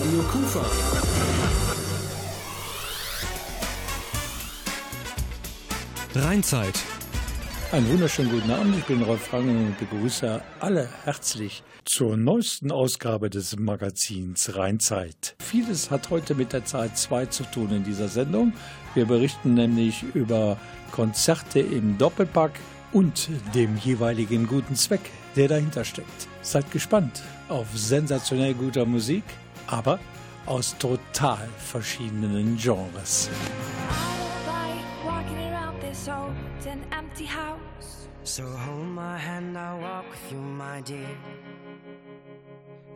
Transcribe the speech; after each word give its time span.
Radio 0.00 0.22
Kufa. 0.32 0.64
Rheinzeit. 6.14 6.72
Einen 7.70 7.86
wunderschönen 7.90 8.30
guten 8.30 8.50
Abend. 8.50 8.78
Ich 8.78 8.84
bin 8.84 9.02
Rolf 9.02 9.20
Frangen 9.20 9.66
und 9.66 9.78
begrüße 9.78 10.40
alle 10.58 10.88
herzlich 11.04 11.62
zur 11.84 12.16
neuesten 12.16 12.72
Ausgabe 12.72 13.28
des 13.28 13.58
Magazins 13.58 14.56
Rheinzeit. 14.56 15.36
Vieles 15.38 15.90
hat 15.90 16.08
heute 16.08 16.34
mit 16.34 16.54
der 16.54 16.64
Zeit 16.64 16.96
2 16.96 17.26
zu 17.26 17.42
tun 17.44 17.70
in 17.70 17.84
dieser 17.84 18.08
Sendung. 18.08 18.54
Wir 18.94 19.04
berichten 19.04 19.52
nämlich 19.52 20.02
über 20.14 20.56
Konzerte 20.92 21.60
im 21.60 21.98
Doppelpack 21.98 22.52
und 22.92 23.28
dem 23.54 23.76
jeweiligen 23.76 24.46
guten 24.46 24.76
Zweck, 24.76 25.10
der 25.36 25.48
dahinter 25.48 25.84
steckt. 25.84 26.26
Seid 26.40 26.70
gespannt 26.72 27.22
auf 27.50 27.66
sensationell 27.74 28.54
guter 28.54 28.86
Musik, 28.86 29.24
aber 29.66 29.98
aus 30.46 30.76
total 30.78 31.48
verschiedenen 31.58 32.58
Genres. 32.58 33.30
So 38.22 38.44
hold 38.44 38.86
my 38.86 39.16
hand, 39.16 39.56
I'll 39.56 39.80
walk 39.80 40.04
with 40.10 40.32
you, 40.32 40.38
my 40.38 40.82
dear. 40.82 41.08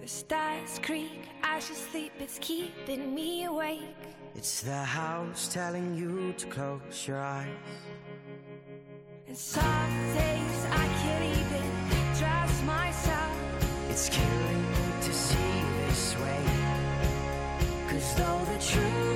The 0.01 0.07
stars 0.07 0.79
creak 0.83 1.29
as 1.43 1.69
you 1.69 1.75
sleep, 1.75 2.13
it's 2.21 2.39
keeping 2.39 3.15
me 3.15 3.45
awake. 3.45 3.81
It's 4.35 4.61
the 4.61 4.85
house 4.85 5.49
telling 5.49 5.95
you 5.95 6.35
to 6.35 6.47
close 6.47 7.09
your 7.09 7.21
eyes. 7.21 7.49
And 9.27 9.37
some 9.37 10.13
days 10.15 10.67
I 10.71 10.87
can't 11.03 11.25
even 11.25 12.19
trust 12.19 12.65
myself. 12.65 13.37
It's 13.89 14.09
killing 14.09 14.63
me 14.71 15.03
to 15.03 15.13
see 15.13 15.63
this 15.87 16.17
way. 16.19 16.54
Cause 18.15 18.23
though 18.23 18.45
the 18.45 18.59
truth 18.59 19.14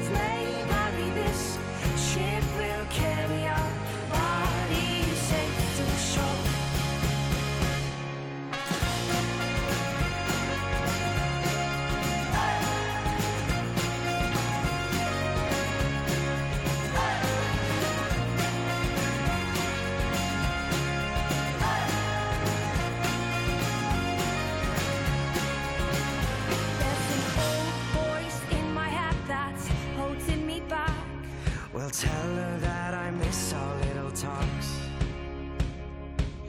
Well, 31.88 31.94
tell 31.94 32.34
her 32.36 32.58
that 32.58 32.92
I 32.92 33.10
miss 33.12 33.54
our 33.54 33.76
little 33.86 34.10
talks. 34.10 34.68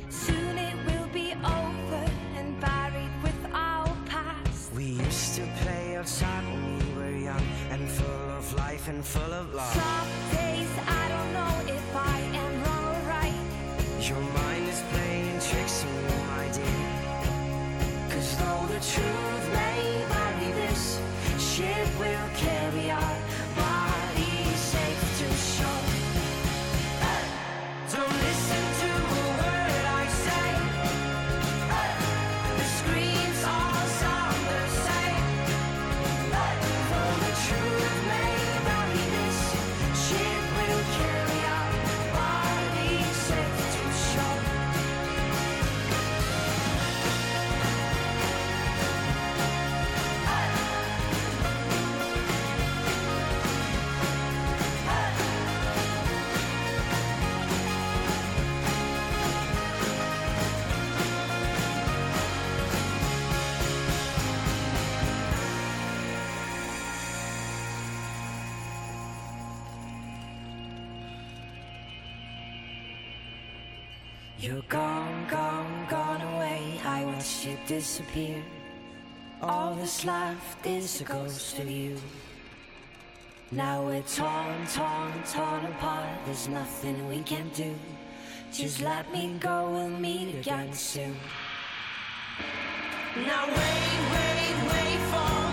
Soon 0.10 0.58
it 0.58 0.76
will 0.86 1.08
be 1.14 1.32
over 1.32 2.06
and 2.36 2.60
buried 2.60 3.14
with 3.24 3.42
our 3.54 3.88
past. 4.06 4.74
We 4.74 4.84
used 5.08 5.36
to 5.36 5.44
play 5.62 5.96
outside 5.96 6.44
when 6.44 6.80
we 6.80 6.94
were 7.00 7.18
young 7.18 7.46
and 7.70 7.88
full 7.88 8.30
of 8.38 8.54
life 8.56 8.90
and 8.90 9.06
full 9.06 9.32
of 9.32 9.54
love. 9.54 9.72
Some 9.72 10.12
days 10.36 10.72
I 10.86 11.08
don't 11.08 11.32
know 11.32 11.74
if 11.74 11.96
I 11.96 12.20
am 12.44 12.54
wrong 12.66 12.86
or 12.94 13.02
right. 13.08 13.40
Your 14.10 14.20
mind 14.20 14.68
is 14.68 14.82
playing 14.92 15.40
tricks 15.40 15.86
on 15.86 15.96
you, 16.04 16.20
my 16.36 16.48
dear. 16.52 18.10
Cause 18.12 18.30
though 18.40 18.66
the 18.76 18.82
truth 18.92 19.46
may 19.54 20.04
vary, 20.12 20.52
this 20.52 21.00
ship 21.40 21.99
Left 80.06 80.66
is 80.66 81.02
a 81.02 81.04
ghost 81.04 81.60
of 81.60 81.70
you. 81.70 81.98
Now 83.52 83.84
we're 83.84 84.02
torn, 84.04 84.66
torn, 84.74 85.12
torn 85.30 85.66
apart. 85.66 86.08
There's 86.26 86.48
nothing 86.48 87.10
we 87.10 87.22
can 87.22 87.50
do. 87.50 87.76
Just 88.54 88.80
let 88.82 89.12
me 89.12 89.36
go, 89.42 89.70
we'll 89.70 89.90
meet 89.90 90.36
again 90.36 90.72
soon. 90.72 91.18
Now 93.18 93.48
wait, 93.48 94.00
wait, 94.14 94.56
wait 94.72 95.00
for 95.12 95.49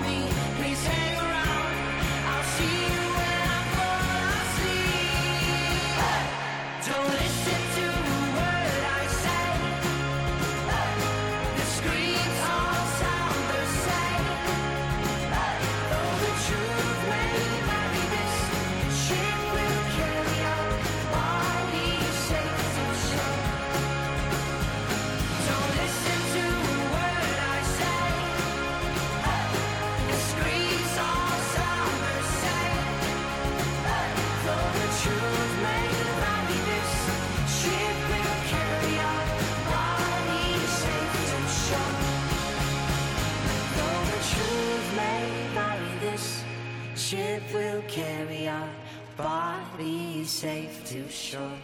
safe 50.87 51.05
to 51.05 51.13
shore. 51.13 51.59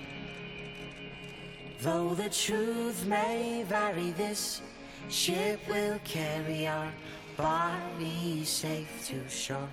Though 1.82 2.14
the 2.14 2.28
truth 2.28 3.06
may 3.06 3.64
vary, 3.68 4.12
this 4.16 4.60
ship 5.08 5.60
will 5.68 5.98
carry 6.04 6.66
our 6.66 6.88
bodies 7.36 8.48
safe 8.48 8.88
to 9.08 9.28
shore. 9.28 9.68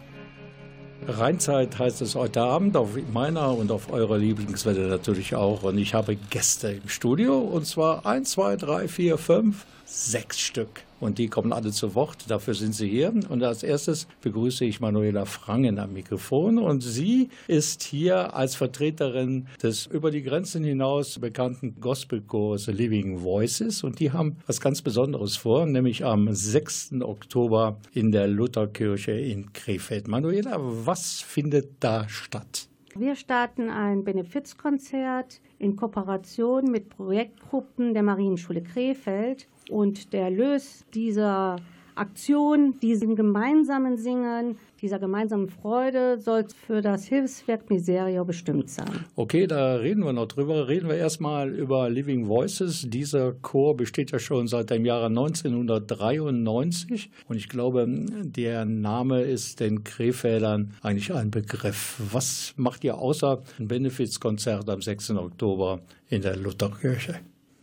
Rheinzeit 1.08 1.80
heißt 1.80 2.02
es 2.02 2.16
heute 2.16 2.42
Abend 2.42 2.76
auf 2.76 2.90
meiner 3.14 3.56
und 3.56 3.72
auf 3.72 3.90
eurer 3.92 4.18
Lieblingswelle 4.18 4.88
natürlich 4.88 5.34
auch. 5.34 5.64
Und 5.64 5.78
ich 5.78 5.94
habe 5.94 6.18
Gäste 6.30 6.72
im 6.72 6.90
Studio 6.90 7.40
und 7.40 7.66
zwar 7.66 8.06
1, 8.06 8.32
2, 8.32 8.58
3, 8.58 8.88
4, 8.90 9.18
5, 9.18 9.66
sechs 9.86 10.40
Stück. 10.40 10.82
Und 11.00 11.18
die 11.18 11.28
kommen 11.28 11.54
alle 11.54 11.72
zu 11.72 11.96
Wort, 11.96 12.30
dafür 12.30 12.54
sind 12.54 12.74
sie 12.76 12.88
hier. 12.88 13.14
Und 13.30 13.44
als 13.44 13.64
erstes 13.64 14.08
begrüße 14.22 14.66
ich 14.66 14.80
Manuela 14.80 15.26
Frangen 15.26 15.80
am 15.80 15.94
Mikrofon. 15.94 16.58
Und 16.58 16.82
sie 16.82 17.30
ist 17.48 17.84
hier 17.84 18.34
als 18.34 18.56
Vertreterin 18.56 19.48
des 19.62 19.86
über 19.86 20.12
die 20.12 20.24
Grenzen 20.24 20.64
hinaus 20.64 21.20
bekannten 21.20 21.76
Gospelchors 21.80 22.68
Living 22.68 23.22
Voices. 23.22 23.84
Und 23.84 24.00
die 24.00 24.12
haben 24.12 24.38
was 24.48 24.62
ganz 24.62 24.82
Besonderes 24.82 25.38
vor, 25.38 25.66
nämlich 25.66 26.06
am 26.06 26.34
6. 26.34 27.02
Oktober 27.02 27.78
in 27.94 28.12
der 28.12 28.28
Lutherkirche 28.28 29.12
in 29.12 29.54
Krefeld. 29.54 30.08
Manuela, 30.08 30.58
was 30.60 31.22
findet 31.22 31.72
da 31.80 32.08
statt? 32.10 32.70
Wir 32.96 33.16
starten 33.16 33.70
ein 33.70 34.04
Benefizkonzert 34.04 35.42
in 35.60 35.76
Kooperation 35.76 36.72
mit 36.72 36.90
Projektgruppen 36.90 37.94
der 37.94 38.04
Marienschule 38.04 38.62
Krefeld. 38.62 39.48
Und 39.70 40.14
der 40.14 40.24
Erlös 40.24 40.86
dieser 40.94 41.58
Aktion, 42.00 42.80
diesem 42.80 43.18
gemeinsamen 43.18 43.98
Singen, 43.98 44.58
dieser 44.82 45.00
gemeinsamen 45.00 45.50
Freude 45.50 46.18
soll 46.18 46.46
für 46.66 46.82
das 46.82 47.06
Hilfswerk 47.06 47.70
Miserio 47.70 48.24
bestimmt 48.24 48.70
sein. 48.70 49.04
Okay, 49.18 49.48
da 49.48 49.76
reden 49.76 50.06
wir 50.06 50.14
noch 50.14 50.28
drüber. 50.28 50.70
Reden 50.70 50.88
wir 50.88 50.96
erstmal 50.96 51.50
über 51.50 51.90
Living 51.90 52.30
Voices. 52.30 52.86
Dieser 52.88 53.34
Chor 53.34 53.76
besteht 53.76 54.12
ja 54.12 54.20
schon 54.20 54.48
seit 54.48 54.70
dem 54.70 54.86
Jahre 54.86 55.08
1993 55.08 57.12
und 57.28 57.36
ich 57.36 57.50
glaube, 57.50 57.86
der 57.90 58.64
Name 58.64 59.24
ist 59.24 59.60
den 59.60 59.84
Krefeldern 59.84 60.72
eigentlich 60.82 61.14
ein 61.14 61.32
Begriff. 61.32 62.02
Was 62.14 62.54
macht 62.56 62.86
ihr 62.86 62.98
außer 62.98 63.42
ein 63.60 63.68
Benefizkonzert 63.68 64.70
am 64.70 64.82
6. 64.82 65.10
Oktober 65.12 65.82
in 66.08 66.22
der 66.22 66.38
Lutherkirche? 66.38 67.20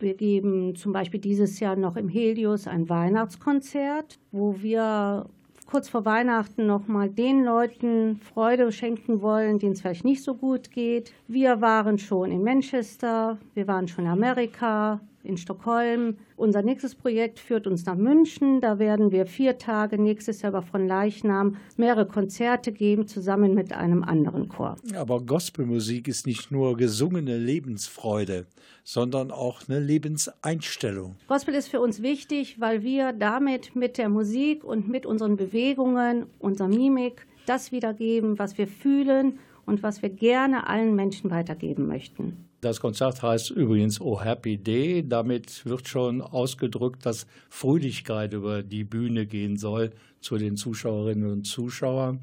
Wir 0.07 0.15
geben 0.15 0.77
zum 0.77 0.93
Beispiel 0.93 1.19
dieses 1.19 1.59
Jahr 1.59 1.75
noch 1.75 1.97
im 1.97 2.09
Helios 2.09 2.69
ein 2.69 2.89
Weihnachtskonzert, 2.89 4.21
wo 4.31 4.55
wir 4.63 5.27
kurz 5.69 5.89
vor 5.89 6.05
Weihnachten 6.05 6.65
nochmal 6.65 7.11
den 7.11 7.43
Leuten 7.43 8.21
Freude 8.21 8.71
schenken 8.71 9.21
wollen, 9.21 9.59
denen 9.59 9.73
es 9.73 9.81
vielleicht 9.81 10.05
nicht 10.05 10.23
so 10.23 10.37
gut 10.37 10.71
geht. 10.71 11.13
Wir 11.27 11.61
waren 11.61 11.99
schon 11.99 12.31
in 12.31 12.45
Manchester, 12.45 13.39
wir 13.55 13.67
waren 13.67 13.89
schon 13.89 14.05
in 14.05 14.11
Amerika, 14.13 15.01
in 15.27 15.37
Stockholm. 15.37 16.17
Unser 16.37 16.63
nächstes 16.63 16.95
Projekt 16.95 17.39
führt 17.39 17.67
uns 17.67 17.85
nach 17.85 17.97
München. 17.97 18.61
Da 18.61 18.79
werden 18.79 19.13
wir 19.13 19.27
vier 19.27 19.59
Tage 19.59 20.01
nächstes 20.01 20.43
Jahr 20.43 20.63
von 20.63 20.87
Leichnam 20.87 21.57
mehrere 21.77 22.07
Konzerte 22.07 22.73
geben, 22.73 23.07
zusammen 23.07 23.55
mit 23.55 23.73
einem 23.73 24.03
anderen 24.03 24.49
Chor. 24.49 24.77
Aber 24.95 25.21
Gospelmusik 25.21 26.09
ist 26.09 26.27
nicht 26.27 26.51
nur 26.51 26.77
gesungene 26.77 27.37
Lebensfreude, 27.37 28.47
sondern 28.85 29.31
auch 29.31 29.63
eine 29.69 29.81
Lebenseinstellung. 29.81 31.17
Gospel 31.29 31.55
ist 31.55 31.69
für 31.69 31.81
uns 31.81 32.03
wichtig, 32.03 32.61
weil 32.61 32.83
wir 32.83 33.13
damit 33.13 33.75
mit 33.75 33.99
der 33.99 34.09
Musik 34.09 34.65
und 34.65 34.89
mit 34.89 35.05
unseren 35.07 35.37
Bewegungen, 35.37 36.27
unserer 36.39 36.69
Mimik 36.69 37.27
das 37.47 37.73
wiedergeben, 37.73 38.39
was 38.39 38.59
wir 38.59 38.67
fühlen 38.67 39.39
und 39.65 39.83
was 39.83 40.03
wir 40.03 40.11
gerne 40.11 40.67
allen 40.67 40.95
Menschen 40.95 41.31
weitergeben 41.31 41.87
möchten. 41.87 42.46
Das 42.61 42.81
Konzert 42.81 43.23
heißt 43.23 43.51
übrigens 43.51 44.01
Oh 44.01 44.21
Happy 44.21 44.57
Day. 44.57 45.07
Damit 45.07 45.67
wird 45.67 45.89
schon 45.89 46.23
ausgedrückt, 46.23 47.05
dass 47.05 47.27
Fröhlichkeit 47.51 48.33
über 48.33 48.63
die 48.63 48.85
Bühne 48.85 49.27
gehen 49.27 49.57
soll 49.57 49.91
zu 50.21 50.39
den 50.39 50.57
Zuschauerinnen 50.57 51.31
und 51.31 51.45
Zuschauern. 51.45 52.21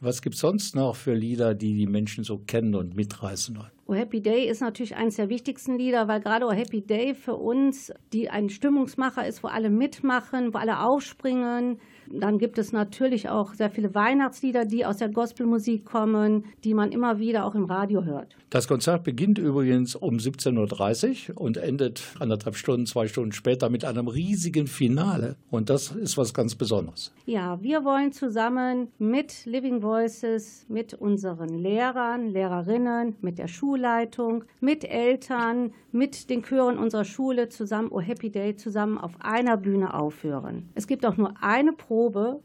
Was 0.00 0.20
gibt 0.20 0.34
es 0.34 0.42
sonst 0.42 0.74
noch 0.76 0.94
für 0.94 1.14
Lieder, 1.14 1.54
die 1.54 1.74
die 1.74 1.86
Menschen 1.86 2.22
so 2.22 2.38
kennen 2.38 2.74
und 2.74 2.94
mitreißen 2.96 3.56
wollen? 3.56 3.70
Oh 3.86 3.94
Happy 3.94 4.20
Day 4.20 4.46
ist 4.46 4.60
natürlich 4.60 4.96
eines 4.96 5.16
der 5.16 5.30
wichtigsten 5.30 5.78
Lieder, 5.78 6.08
weil 6.08 6.20
gerade 6.20 6.44
Oh 6.44 6.52
Happy 6.52 6.82
Day 6.82 7.14
für 7.14 7.36
uns 7.36 7.92
die 8.12 8.28
ein 8.28 8.50
Stimmungsmacher 8.50 9.26
ist, 9.26 9.42
wo 9.42 9.48
alle 9.48 9.70
mitmachen, 9.70 10.52
wo 10.52 10.58
alle 10.58 10.80
aufspringen. 10.80 11.78
Dann 12.10 12.38
gibt 12.38 12.58
es 12.58 12.72
natürlich 12.72 13.28
auch 13.28 13.54
sehr 13.54 13.70
viele 13.70 13.94
Weihnachtslieder, 13.94 14.64
die 14.64 14.84
aus 14.84 14.98
der 14.98 15.08
Gospelmusik 15.08 15.84
kommen, 15.84 16.44
die 16.64 16.74
man 16.74 16.92
immer 16.92 17.18
wieder 17.18 17.44
auch 17.44 17.54
im 17.54 17.64
Radio 17.64 18.04
hört. 18.04 18.36
Das 18.50 18.68
Konzert 18.68 19.04
beginnt 19.04 19.38
übrigens 19.38 19.96
um 19.96 20.16
17.30 20.16 21.30
Uhr 21.30 21.40
und 21.40 21.56
endet 21.56 22.02
anderthalb 22.20 22.56
Stunden, 22.56 22.86
zwei 22.86 23.08
Stunden 23.08 23.32
später 23.32 23.68
mit 23.68 23.84
einem 23.84 24.08
riesigen 24.08 24.66
Finale. 24.66 25.36
Und 25.50 25.68
das 25.68 25.90
ist 25.90 26.16
was 26.16 26.32
ganz 26.32 26.54
Besonderes. 26.54 27.12
Ja, 27.26 27.60
wir 27.60 27.84
wollen 27.84 28.12
zusammen 28.12 28.88
mit 28.98 29.44
Living 29.46 29.82
Voices, 29.82 30.64
mit 30.68 30.94
unseren 30.94 31.58
Lehrern, 31.58 32.28
Lehrerinnen, 32.28 33.16
mit 33.20 33.38
der 33.38 33.48
Schulleitung, 33.48 34.44
mit 34.60 34.84
Eltern, 34.84 35.72
mit 35.90 36.30
den 36.30 36.42
Chören 36.42 36.78
unserer 36.78 37.04
Schule 37.04 37.48
zusammen 37.48 37.88
Oh 37.90 38.00
Happy 38.00 38.30
Day 38.30 38.54
zusammen 38.56 38.98
auf 38.98 39.12
einer 39.20 39.56
Bühne 39.56 39.94
aufführen. 39.94 40.68
Es 40.74 40.86
gibt 40.86 41.04
auch 41.04 41.16
nur 41.16 41.34
eine 41.40 41.72
Probe 41.72 41.95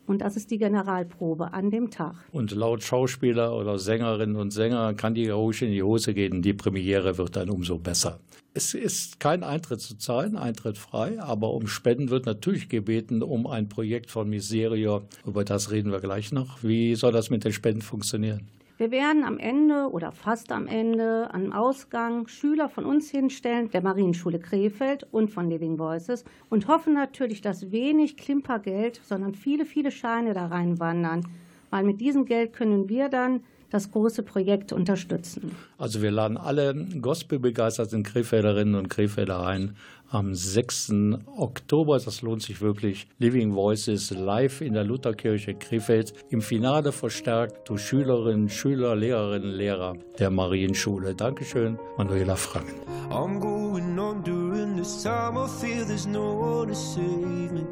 und 0.07 0.21
das 0.21 0.35
ist 0.35 0.49
die 0.51 0.57
Generalprobe 0.57 1.53
an 1.53 1.69
dem 1.71 1.91
Tag. 1.91 2.15
Und 2.31 2.51
laut 2.51 2.83
Schauspieler 2.83 3.55
oder 3.55 3.77
Sängerinnen 3.77 4.35
und 4.35 4.51
Sänger 4.51 4.93
kann 4.93 5.13
die 5.13 5.29
ruhig 5.29 5.61
in 5.61 5.71
die 5.71 5.83
Hose 5.83 6.13
gehen. 6.13 6.41
Die 6.41 6.53
Premiere 6.53 7.17
wird 7.17 7.35
dann 7.35 7.49
umso 7.49 7.77
besser. 7.77 8.19
Es 8.53 8.73
ist 8.73 9.19
kein 9.19 9.43
Eintritt 9.43 9.79
zu 9.79 9.97
zahlen, 9.97 10.35
Eintritt 10.35 10.77
frei, 10.77 11.21
aber 11.21 11.53
um 11.53 11.67
Spenden 11.67 12.09
wird 12.09 12.25
natürlich 12.25 12.67
gebeten, 12.67 13.23
um 13.23 13.47
ein 13.47 13.69
Projekt 13.69 14.11
von 14.11 14.29
Miserio. 14.29 15.03
Über 15.25 15.45
das 15.45 15.71
reden 15.71 15.91
wir 15.91 16.01
gleich 16.01 16.31
noch. 16.31 16.61
Wie 16.61 16.95
soll 16.95 17.11
das 17.11 17.29
mit 17.29 17.45
den 17.45 17.53
Spenden 17.53 17.81
funktionieren? 17.81 18.47
Wir 18.81 18.89
werden 18.89 19.23
am 19.25 19.37
Ende 19.37 19.91
oder 19.91 20.11
fast 20.11 20.51
am 20.51 20.65
Ende 20.65 21.31
am 21.31 21.53
Ausgang 21.53 22.25
Schüler 22.27 22.67
von 22.67 22.83
uns 22.83 23.11
hinstellen, 23.11 23.69
der 23.69 23.83
Marienschule 23.83 24.39
Krefeld 24.39 25.05
und 25.11 25.29
von 25.29 25.51
Living 25.51 25.77
Voices 25.77 26.25
und 26.49 26.67
hoffen 26.67 26.95
natürlich, 26.95 27.41
dass 27.41 27.71
wenig 27.71 28.17
Klimpergeld, 28.17 28.99
sondern 29.03 29.35
viele, 29.35 29.65
viele 29.65 29.91
Scheine 29.91 30.33
da 30.33 30.47
reinwandern, 30.47 31.27
weil 31.69 31.83
mit 31.83 32.01
diesem 32.01 32.25
Geld 32.25 32.53
können 32.53 32.89
wir 32.89 33.09
dann 33.09 33.43
das 33.69 33.91
große 33.91 34.23
Projekt 34.23 34.73
unterstützen. 34.73 35.55
Also 35.77 36.01
wir 36.01 36.09
laden 36.09 36.37
alle 36.37 36.73
gospelbegeisterten 36.99 38.01
Krefelderinnen 38.01 38.73
und 38.73 38.89
Krefelder 38.89 39.45
ein 39.45 39.75
am 40.11 40.35
6. 40.35 40.93
Oktober. 41.37 41.97
Das 41.99 42.21
lohnt 42.21 42.43
sich 42.43 42.61
wirklich. 42.61 43.07
Living 43.17 43.53
Voices 43.53 44.11
live 44.11 44.61
in 44.61 44.73
der 44.73 44.83
Lutherkirche 44.83 45.55
Krefeld. 45.55 46.13
Im 46.29 46.41
Finale 46.41 46.91
verstärkt 46.91 47.69
durch 47.69 47.81
Schülerinnen, 47.81 48.49
Schüler, 48.49 48.95
Lehrerinnen, 48.95 49.51
Lehrer 49.51 49.95
der 50.19 50.29
Marienschule. 50.29 51.15
Dankeschön, 51.15 51.79
Manuela 51.97 52.35
Franken. 52.35 52.75
I'm 53.09 53.39
going 53.39 53.97
on 53.97 54.23
during 54.23 54.77
this 54.77 55.01
time. 55.03 55.37
I 55.37 55.47
feel 55.47 55.85
there's 55.85 56.05
no 56.05 56.33
one 56.33 56.67
to 56.67 56.75
save 56.75 57.51
me. 57.51 57.65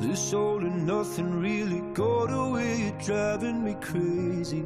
This 0.00 0.34
all 0.34 0.58
and 0.58 0.84
nothing 0.84 1.40
really 1.40 1.80
got 1.94 2.30
away, 2.30 2.76
you're 2.76 2.98
driving 2.98 3.62
me 3.62 3.76
crazy. 3.80 4.64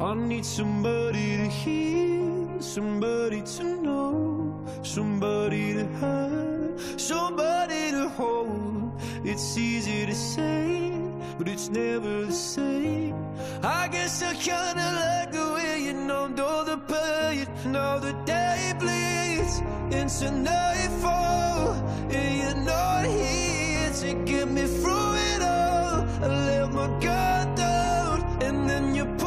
I 0.00 0.14
need 0.14 0.44
somebody 0.44 1.36
to 1.38 1.48
hear, 1.48 2.60
somebody 2.60 3.42
to 3.42 3.64
know, 3.82 4.66
somebody 4.82 5.74
to 5.74 5.86
have, 6.00 7.00
somebody 7.00 7.90
to 7.92 8.08
hold. 8.10 8.92
It's 9.24 9.56
easy 9.56 10.06
to 10.06 10.14
say, 10.14 10.92
but 11.38 11.48
it's 11.48 11.68
never 11.68 12.26
the 12.26 12.32
same. 12.32 13.14
I 13.62 13.88
guess 13.88 14.22
I 14.22 14.34
kinda 14.34 14.88
like 15.02 15.32
the 15.32 15.52
way 15.54 15.82
you 15.86 15.92
numbed 15.94 16.40
all 16.40 16.64
the 16.64 16.78
pain. 16.78 17.46
Now 17.72 17.98
the 17.98 18.12
day 18.24 18.74
bleeds 18.78 19.62
into 19.90 20.30
nightfall, 20.30 21.74
and 22.10 22.30
you're 22.40 22.64
not 22.64 23.04
here 23.06 23.90
to 24.02 24.14
get 24.24 24.48
me 24.50 24.66
through 24.66 25.14
it 25.30 25.42
all. 25.42 26.04
I 26.24 26.26
let 26.26 26.72
my 26.72 26.88
guard 27.00 27.54
down, 27.54 28.42
and 28.42 28.68
then 28.68 28.94
you. 28.94 29.21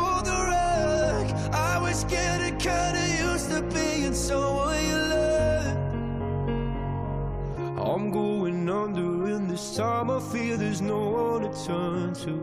I 1.95 1.97
was 1.97 2.11
getting 2.11 2.57
kinda 2.57 3.03
used 3.23 3.49
to 3.51 3.61
being 3.73 4.13
someone 4.13 4.85
you 4.85 4.97
love. 5.15 5.77
I'm 7.87 8.11
going 8.11 8.69
under, 8.69 9.27
and 9.33 9.49
this 9.49 9.77
time 9.77 10.11
I 10.11 10.19
feel 10.19 10.57
there's 10.57 10.81
no 10.81 10.99
one 11.21 11.43
to 11.43 11.51
turn 11.65 12.13
to. 12.25 12.33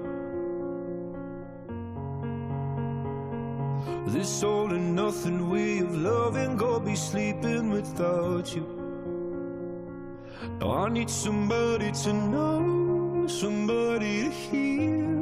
This 4.07 4.43
all 4.43 4.73
and 4.73 4.97
nothing 4.97 5.51
way 5.51 5.81
of 5.81 5.95
loving, 5.97 6.57
go 6.57 6.81
be 6.81 6.97
sleeping 6.97 7.69
without 7.69 8.55
you. 8.57 8.67
I 10.63 10.89
need 10.89 11.11
somebody 11.11 11.93
to 12.05 12.13
know, 12.15 13.27
somebody 13.27 14.23
to 14.23 14.31
hear, 14.31 15.22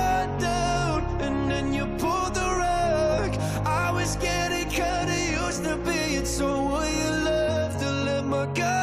to 8.45 8.80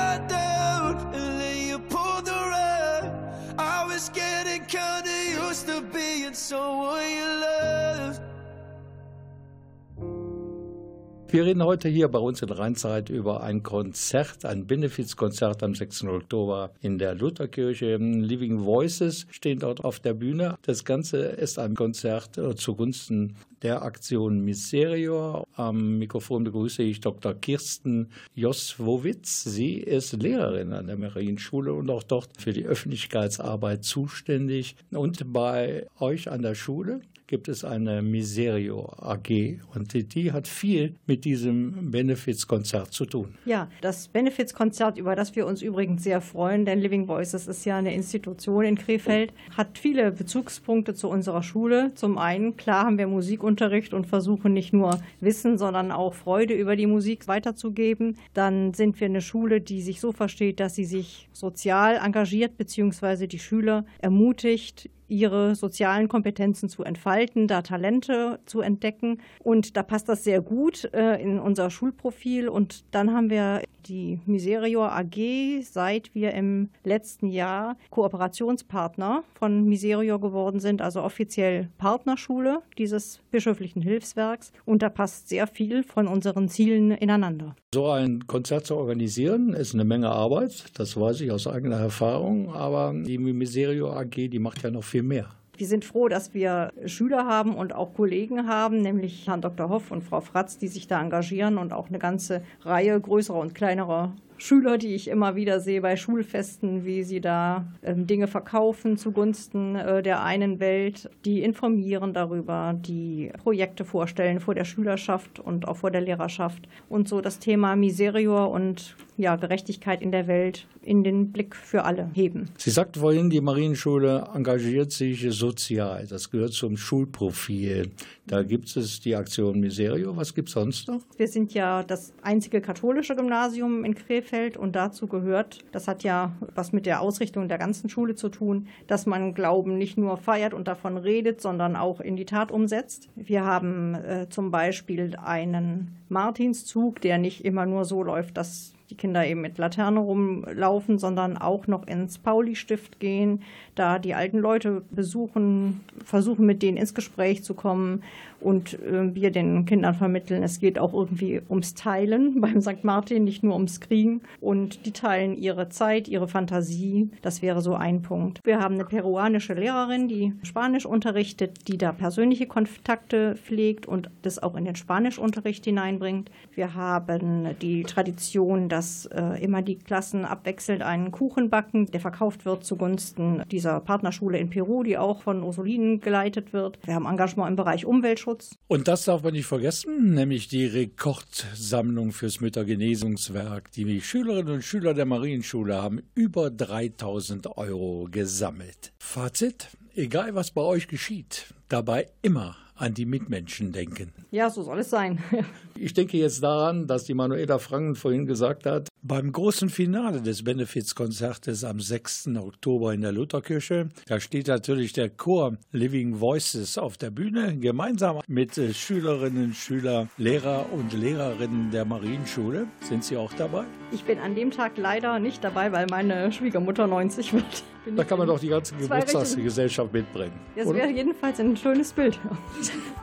Wir 11.31 11.45
reden 11.45 11.63
heute 11.63 11.91
hier 11.91 12.09
bei 12.09 12.19
uns 12.19 12.41
in 12.41 12.49
Rheinzeit 12.49 13.11
über 13.11 13.43
ein 13.43 13.63
Konzert, 13.63 14.47
ein 14.47 14.67
Benefizkonzert 14.67 15.63
am 15.63 15.75
6. 15.75 16.05
Oktober 16.05 16.71
in 16.81 16.97
der 16.97 17.15
Lutherkirche. 17.15 17.97
Living 17.97 18.65
Voices 18.65 19.27
stehen 19.31 19.59
dort 19.59 19.85
auf 19.85 20.01
der 20.01 20.15
Bühne. 20.15 20.57
Das 20.63 20.87
Ganze 20.87 21.19
ist 21.19 21.59
ein 21.59 21.75
Konzert 21.75 22.41
zugunsten 22.57 23.37
der 23.61 23.83
Aktion 23.83 24.41
Miserior. 24.41 25.47
Am 25.55 25.99
Mikrofon 25.99 26.45
begrüße 26.45 26.83
ich 26.83 27.01
Dr. 27.01 27.35
Kirsten 27.35 28.09
Joswowitz. 28.35 29.45
Sie 29.45 29.75
ist 29.75 30.15
Lehrerin 30.15 30.73
an 30.73 30.87
der 30.87 30.97
Marienschule 30.97 31.75
und 31.75 31.91
auch 31.91 32.05
dort 32.05 32.41
für 32.41 32.55
die 32.55 32.65
Öffentlichkeitsarbeit 32.65 33.85
zuständig. 33.85 34.77
Und 34.93 35.31
bei 35.31 35.89
euch 36.01 36.31
an 36.31 36.41
der 36.41 36.55
Schule 36.55 37.03
gibt 37.29 37.47
es 37.47 37.63
eine 37.63 38.03
Miserio 38.03 38.91
AG 38.97 39.61
und 39.75 39.93
die, 39.93 40.05
die 40.05 40.33
hat 40.33 40.49
viel 40.49 40.97
mit 41.07 41.25
diesem 41.25 41.91
Benefizkonzert 41.91 42.93
zu 42.93 43.05
tun. 43.05 43.35
Ja, 43.45 43.69
das 43.83 44.09
Benefizkonzert, 44.09 44.99
über 44.99 45.15
das 45.15 45.37
wir 45.37 45.47
uns 45.47 45.63
übrigens 45.63 46.03
sehr 46.03 46.23
freuen, 46.23 46.65
denn 46.65 46.81
Living 46.81 47.07
Voices 47.07 47.47
ist 47.47 47.65
ja 47.67 47.77
eine 47.77 47.95
Institution 47.95 48.65
in 48.65 48.77
Krefeld, 48.77 49.33
hat 49.57 49.79
viele 49.79 50.11
Bezugspunkte 50.11 50.95
zu 50.95 51.09
unserer 51.09 51.43
Schule. 51.43 51.93
Zum 51.95 52.17
einen, 52.17 52.57
klar 52.57 52.87
haben 52.87 52.99
wir 52.99 53.07
Musikunterricht 53.07 53.93
und 53.93 54.07
versuchen 54.07 54.55
nicht 54.55 54.73
nur 54.73 54.99
Wissen, 55.21 55.59
sondern 55.59 55.93
auch 55.93 56.15
Freude 56.15 56.55
über 56.55 56.77
die 56.77 56.87
Musik 56.87 57.29
weiterzugeben. 57.29 58.17
Dann 58.33 58.73
sind 58.73 58.99
wir 59.01 59.07
eine 59.07 59.21
Schule, 59.21 59.61
die 59.61 59.83
sich 59.83 60.01
so 60.01 60.13
versteht, 60.13 60.61
dass 60.61 60.75
sie 60.75 60.87
sich 60.87 61.29
sozial 61.33 62.01
engagiert, 62.03 62.57
beziehungsweise 62.57 63.29
die 63.29 63.39
Schüler 63.39 63.85
ermutigt, 64.01 64.89
ihre 65.09 65.55
sozialen 65.55 66.09
Kompetenzen 66.09 66.69
zu 66.69 66.85
entfalten, 66.85 67.49
da 67.49 67.63
Talente 67.63 68.41
zu 68.45 68.61
entdecken. 68.61 69.21
Und 69.43 69.77
da 69.77 69.83
passt 69.83 70.09
das 70.09 70.25
sehr 70.25 70.41
gut 70.41 70.91
äh, 70.93 71.21
in 71.21 71.39
unser 71.39 71.71
Schulprofil. 71.71 72.49
Und 72.49 72.85
dann 72.95 73.13
haben 73.13 73.31
wir 73.31 73.63
die 73.89 74.21
Miserior 74.27 74.93
AG, 74.93 75.63
seit 75.63 76.15
wir 76.15 76.33
im 76.33 76.71
letzten 76.85 77.29
Jahr 77.29 77.77
Kooperationspartner 77.91 79.25
von 79.35 79.65
Miserior 79.65 80.21
geworden 80.21 80.61
sind, 80.61 80.83
also 80.83 81.03
offiziell 81.03 81.69
Partnerschule 81.79 82.63
dieses 82.77 83.21
bischöflichen 83.31 83.83
Hilfswerks. 83.83 84.53
Und 84.65 84.83
da 84.83 84.89
passt 84.89 85.29
sehr 85.29 85.47
viel 85.47 85.83
von 85.83 86.07
unseren 86.07 86.49
Zielen 86.49 86.91
ineinander. 86.91 87.57
So 87.75 87.89
ein 87.89 88.27
Konzert 88.27 88.67
zu 88.67 88.77
organisieren 88.77 89.53
ist 89.53 89.75
eine 89.75 89.85
Menge 89.85 90.11
Arbeit, 90.11 90.65
das 90.79 90.99
weiß 90.99 91.21
ich 91.21 91.31
aus 91.31 91.47
eigener 91.47 91.77
Erfahrung, 91.77 92.51
aber 92.55 92.95
die 92.95 93.19
Miserio 93.19 93.93
AG, 93.93 94.29
die 94.29 94.39
macht 94.39 94.63
ja 94.63 94.71
noch 94.71 94.85
viel 94.85 95.03
mehr. 95.03 95.29
Wir 95.59 95.67
sind 95.67 95.85
froh, 95.85 96.07
dass 96.07 96.35
wir 96.35 96.73
Schüler 96.87 97.27
haben 97.27 97.57
und 97.57 97.75
auch 97.75 97.93
Kollegen 97.93 98.47
haben, 98.47 98.81
nämlich 98.81 99.27
Herrn 99.27 99.41
Dr. 99.41 99.69
Hoff 99.69 99.91
und 99.91 100.05
Frau 100.05 100.21
Fratz, 100.21 100.57
die 100.57 100.69
sich 100.69 100.87
da 100.87 101.01
engagieren 101.01 101.59
und 101.59 101.73
auch 101.73 101.89
eine 101.89 101.99
ganze 101.99 102.43
Reihe 102.63 102.99
größerer 103.01 103.41
und 103.41 103.57
kleinerer 103.57 104.13
Schüler, 104.39 104.79
die 104.79 104.95
ich 104.95 105.09
immer 105.09 105.35
wieder 105.35 105.59
sehe 105.59 105.81
bei 105.81 105.97
Schulfesten, 105.97 106.85
wie 106.85 107.03
sie 107.03 107.21
da 107.21 107.67
ähm, 107.83 108.07
Dinge 108.07 108.29
verkaufen 108.29 108.97
zugunsten 108.97 109.75
äh, 109.75 110.03
der 110.03 110.23
einen 110.23 110.61
Welt, 110.61 111.11
die 111.25 111.43
informieren 111.43 112.13
darüber, 112.13 112.75
die 112.79 113.33
Projekte 113.43 113.85
vorstellen 113.85 114.39
vor 114.39 114.55
der 114.55 114.65
Schülerschaft 114.65 115.41
und 115.41 115.67
auch 115.67 115.79
vor 115.79 115.91
der 115.91 116.01
Lehrerschaft 116.01 116.69
und 116.89 117.09
so 117.09 117.21
das 117.21 117.41
Thema 117.41 117.75
Miserior 117.75 118.51
und 118.51 118.97
ja, 119.17 119.35
Gerechtigkeit 119.35 120.01
in 120.01 120.13
der 120.13 120.29
Welt 120.29 120.69
in 120.83 121.03
den 121.03 121.33
Blick 121.33 121.57
für 121.57 121.85
alle 121.85 122.09
heben. 122.15 122.49
Sie 122.57 122.71
sagten 122.71 123.01
vorhin, 123.01 123.31
die 123.31 123.41
Marienschule 123.41 124.29
engagiert 124.33 124.93
sich 124.93 125.27
sozial. 125.31 126.07
Das 126.07 126.31
gehört 126.31 126.53
zum 126.53 126.77
Schulprofil. 126.77 127.91
Da 128.27 128.45
gibt 128.45 128.75
es 128.77 129.01
die 129.01 129.17
Aktion 129.17 129.59
Miserio. 129.59 130.17
Was 130.17 130.35
gibt 130.35 130.49
es 130.49 130.55
sonst 130.55 130.87
noch? 130.87 131.01
Wir 131.17 131.27
sind 131.27 131.53
ja 131.53 131.83
das 131.83 132.13
einzige 132.23 132.61
katholische 132.61 133.17
Gymnasium 133.17 133.85
in 133.85 133.95
Krefeld 133.95 134.28
und 134.57 134.77
dazu 134.77 135.07
gehört, 135.07 135.65
das 135.73 135.89
hat 135.89 136.03
ja 136.03 136.33
was 136.55 136.73
mit 136.73 136.87
der 136.87 137.01
Ausrichtung 137.01 137.49
der 137.49 137.59
ganzen 137.59 137.89
Schule 137.89 138.15
zu 138.15 138.29
tun, 138.29 138.69
dass 138.87 139.07
man 139.07 139.35
Glauben 139.35 139.79
nicht 139.79 139.97
nur 139.99 140.17
feiert 140.17 140.55
und 140.55 140.69
davon 140.69 140.97
redet, 140.97 141.41
sondern 141.41 141.77
auch 141.77 142.01
in 142.01 142.17
die 142.17 142.25
Tat 142.25 142.51
umsetzt. 142.53 143.09
Wir 143.17 143.45
haben 143.45 143.95
äh, 143.95 144.29
zum 144.29 144.51
Beispiel 144.51 145.17
einen 145.17 145.97
Martinszug, 146.09 147.01
der 147.01 147.19
nicht 147.19 147.45
immer 147.45 147.67
nur 147.67 147.85
so 147.85 148.03
läuft, 148.03 148.37
dass 148.37 148.75
die 148.91 148.97
Kinder 148.97 149.27
eben 149.27 149.41
mit 149.41 149.59
Laterne 149.59 150.01
rumlaufen, 150.01 150.99
sondern 150.99 151.37
auch 151.37 151.67
noch 151.67 151.87
ins 151.87 152.19
Pauli-Stift 152.19 153.01
gehen, 153.01 153.43
da 153.75 153.99
die 153.99 154.15
alten 154.15 154.39
Leute 154.39 154.83
besuchen, 154.91 155.81
versuchen 156.05 156.47
mit 156.47 156.63
denen 156.63 156.77
ins 156.77 156.95
Gespräch 156.95 157.45
zu 157.45 157.55
kommen 157.55 158.03
und 158.41 158.75
äh, 158.75 159.15
wir 159.15 159.31
den 159.31 159.65
Kindern 159.65 159.95
vermitteln, 159.95 160.43
es 160.43 160.61
geht 160.61 160.79
auch 160.79 160.95
irgendwie 160.95 161.41
ums 161.49 161.75
Teilen 161.75 162.41
beim 162.41 162.61
St. 162.61 162.85
Martin, 162.85 163.25
nicht 163.25 163.43
nur 163.43 163.55
ums 163.55 163.81
Kriegen. 163.81 164.21
Und 164.41 164.87
die 164.87 164.93
teilen 164.93 165.37
ihre 165.37 165.69
Zeit, 165.69 166.09
ihre 166.09 166.29
Fantasie. 166.29 167.11
Das 167.23 167.43
wäre 167.43 167.61
so 167.61 167.75
ein 167.75 168.03
Punkt. 168.03 168.41
Wir 168.45 168.61
haben 168.61 168.75
eine 168.75 168.85
peruanische 168.85 169.55
Lehrerin, 169.55 170.09
die 170.09 170.33
Spanisch 170.43 170.87
unterrichtet, 170.87 171.69
die 171.69 171.79
da 171.79 171.93
persönliche 171.93 172.47
Kontakte 172.47 173.37
pflegt 173.37 173.87
und 173.87 174.11
das 174.23 174.43
auch 174.43 174.57
in 174.57 174.65
den 174.65 174.77
Spanischunterricht 174.77 175.65
hineinbringt. 175.65 176.31
Wir 176.55 176.75
haben 176.75 177.57
die 177.61 177.83
Tradition, 177.83 178.69
dass 178.69 178.78
äh, 179.07 179.43
immer 179.43 179.63
die 179.63 179.77
Klassen 179.77 180.25
abwechselnd 180.25 180.83
einen 180.83 181.11
Kuchen 181.11 181.51
backen, 181.51 181.87
der 181.87 182.01
verkauft 182.01 182.45
wird 182.45 182.65
zugunsten 182.65 183.43
dieser 183.51 183.81
Partnerschule 183.81 184.39
in 184.39 184.51
Peru, 184.51 184.83
die 184.83 184.99
auch 184.99 185.23
von 185.23 185.43
Ursulinen 185.43 186.01
geleitet 186.01 186.53
wird. 186.53 186.79
Wir 186.85 186.95
haben 186.95 187.07
Engagement 187.07 187.51
im 187.51 187.57
Bereich 187.57 187.85
Umweltschutz. 187.87 188.57
Und 188.67 188.89
das 188.89 189.05
darf 189.05 189.23
man 189.23 189.33
nicht 189.33 189.47
vergessen, 189.47 190.15
nämlich 190.15 190.49
die 190.49 190.67
Rekordsammlung 190.67 192.13
fürs 192.13 192.41
Müttergenesungswerk. 192.41 193.73
Die 193.73 194.01
Schülerinnen 194.01 194.55
und 194.55 194.65
Schüler 194.65 194.95
der 194.95 195.07
Marienschule 195.07 195.81
haben 195.81 196.03
über 196.15 196.51
3000 196.51 197.57
Euro 197.57 198.09
gesammelt. 198.11 198.93
Fazit, 198.99 199.69
egal 199.95 200.35
was 200.35 200.51
bei 200.51 200.63
euch 200.63 200.89
geschieht, 200.89 201.55
dabei 201.69 202.09
immer 202.23 202.57
an 202.79 202.95
die 202.95 203.07
Mitmenschen 203.07 203.73
denken. 203.73 204.13
Ja, 204.31 204.51
so 204.51 204.63
soll 204.63 204.79
es 204.79 204.91
sein. 204.91 205.19
Ich 205.81 205.95
denke 205.95 206.19
jetzt 206.19 206.43
daran, 206.43 206.89
dass 206.89 207.05
die 207.05 207.15
Manuela 207.15 207.59
Franken 207.59 207.95
vorhin 207.95 208.27
gesagt 208.27 208.67
hat, 208.67 208.89
beim 209.01 209.31
großen 209.31 209.69
Finale 209.69 210.21
des 210.21 210.43
Benefizkonzertes 210.43 211.63
am 211.63 211.79
6. 211.79 212.31
Oktober 212.37 212.93
in 212.93 213.03
der 213.03 213.13
Lutherkirche, 213.13 213.89
da 214.07 214.19
steht 214.19 214.49
natürlich 214.49 214.93
der 214.93 215.09
Chor 215.09 215.57
Living 215.71 216.19
Voices 216.19 216.79
auf 216.79 216.97
der 216.97 217.11
Bühne, 217.11 217.57
gemeinsam 217.59 218.19
mit 218.27 218.59
äh, 218.59 218.75
Schülerinnen, 218.75 219.55
Schüler, 219.55 220.09
Lehrer 220.17 220.67
und 220.73 220.93
Lehrerinnen 220.93 221.71
der 221.71 221.85
Marienschule. 221.85 222.67
Sind 222.81 223.05
Sie 223.05 223.17
auch 223.17 223.33
dabei? 223.35 223.65
Ich 223.93 224.03
bin 224.03 224.19
an 224.19 224.35
dem 224.35 224.51
Tag 224.51 224.73
leider 224.77 225.21
nicht 225.21 225.45
dabei, 225.45 225.71
weil 225.71 225.87
meine 225.89 226.33
Schwiegermutter 226.33 226.89
90 226.89 227.35
wird. 227.35 227.63
Bin 227.85 227.95
Da 227.97 228.03
kann 228.03 228.19
man 228.19 228.27
doch 228.27 228.41
die 228.41 228.49
ganze 228.49 228.75
Geburtstagsgesellschaft 228.75 229.93
mitbringen. 229.93 230.35
Das 230.57 230.75
wäre 230.75 230.91
jedenfalls 230.91 231.39
ein 231.39 231.57
schönes 231.57 231.93
Bild. 231.93 232.19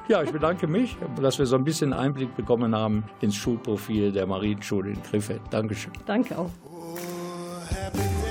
Ja, 0.08 0.22
ich 0.22 0.29
bedanke 0.29 0.67
mich, 0.67 0.96
dass 1.20 1.39
wir 1.39 1.48
so 1.48 1.55
ein 1.55 1.63
bisschen 1.63 1.91
Einblick 1.91 2.36
bekommen 2.36 2.64
haben 2.74 3.03
ins 3.22 3.36
Schulprofil 3.36 4.13
der 4.13 4.25
Marienschule 4.25 4.91
in 4.91 5.03
Krefeld. 5.03 5.41
Dankeschön. 5.50 5.91
Danke 6.05 6.38
auch. 6.38 6.51
Oh, 6.65 8.25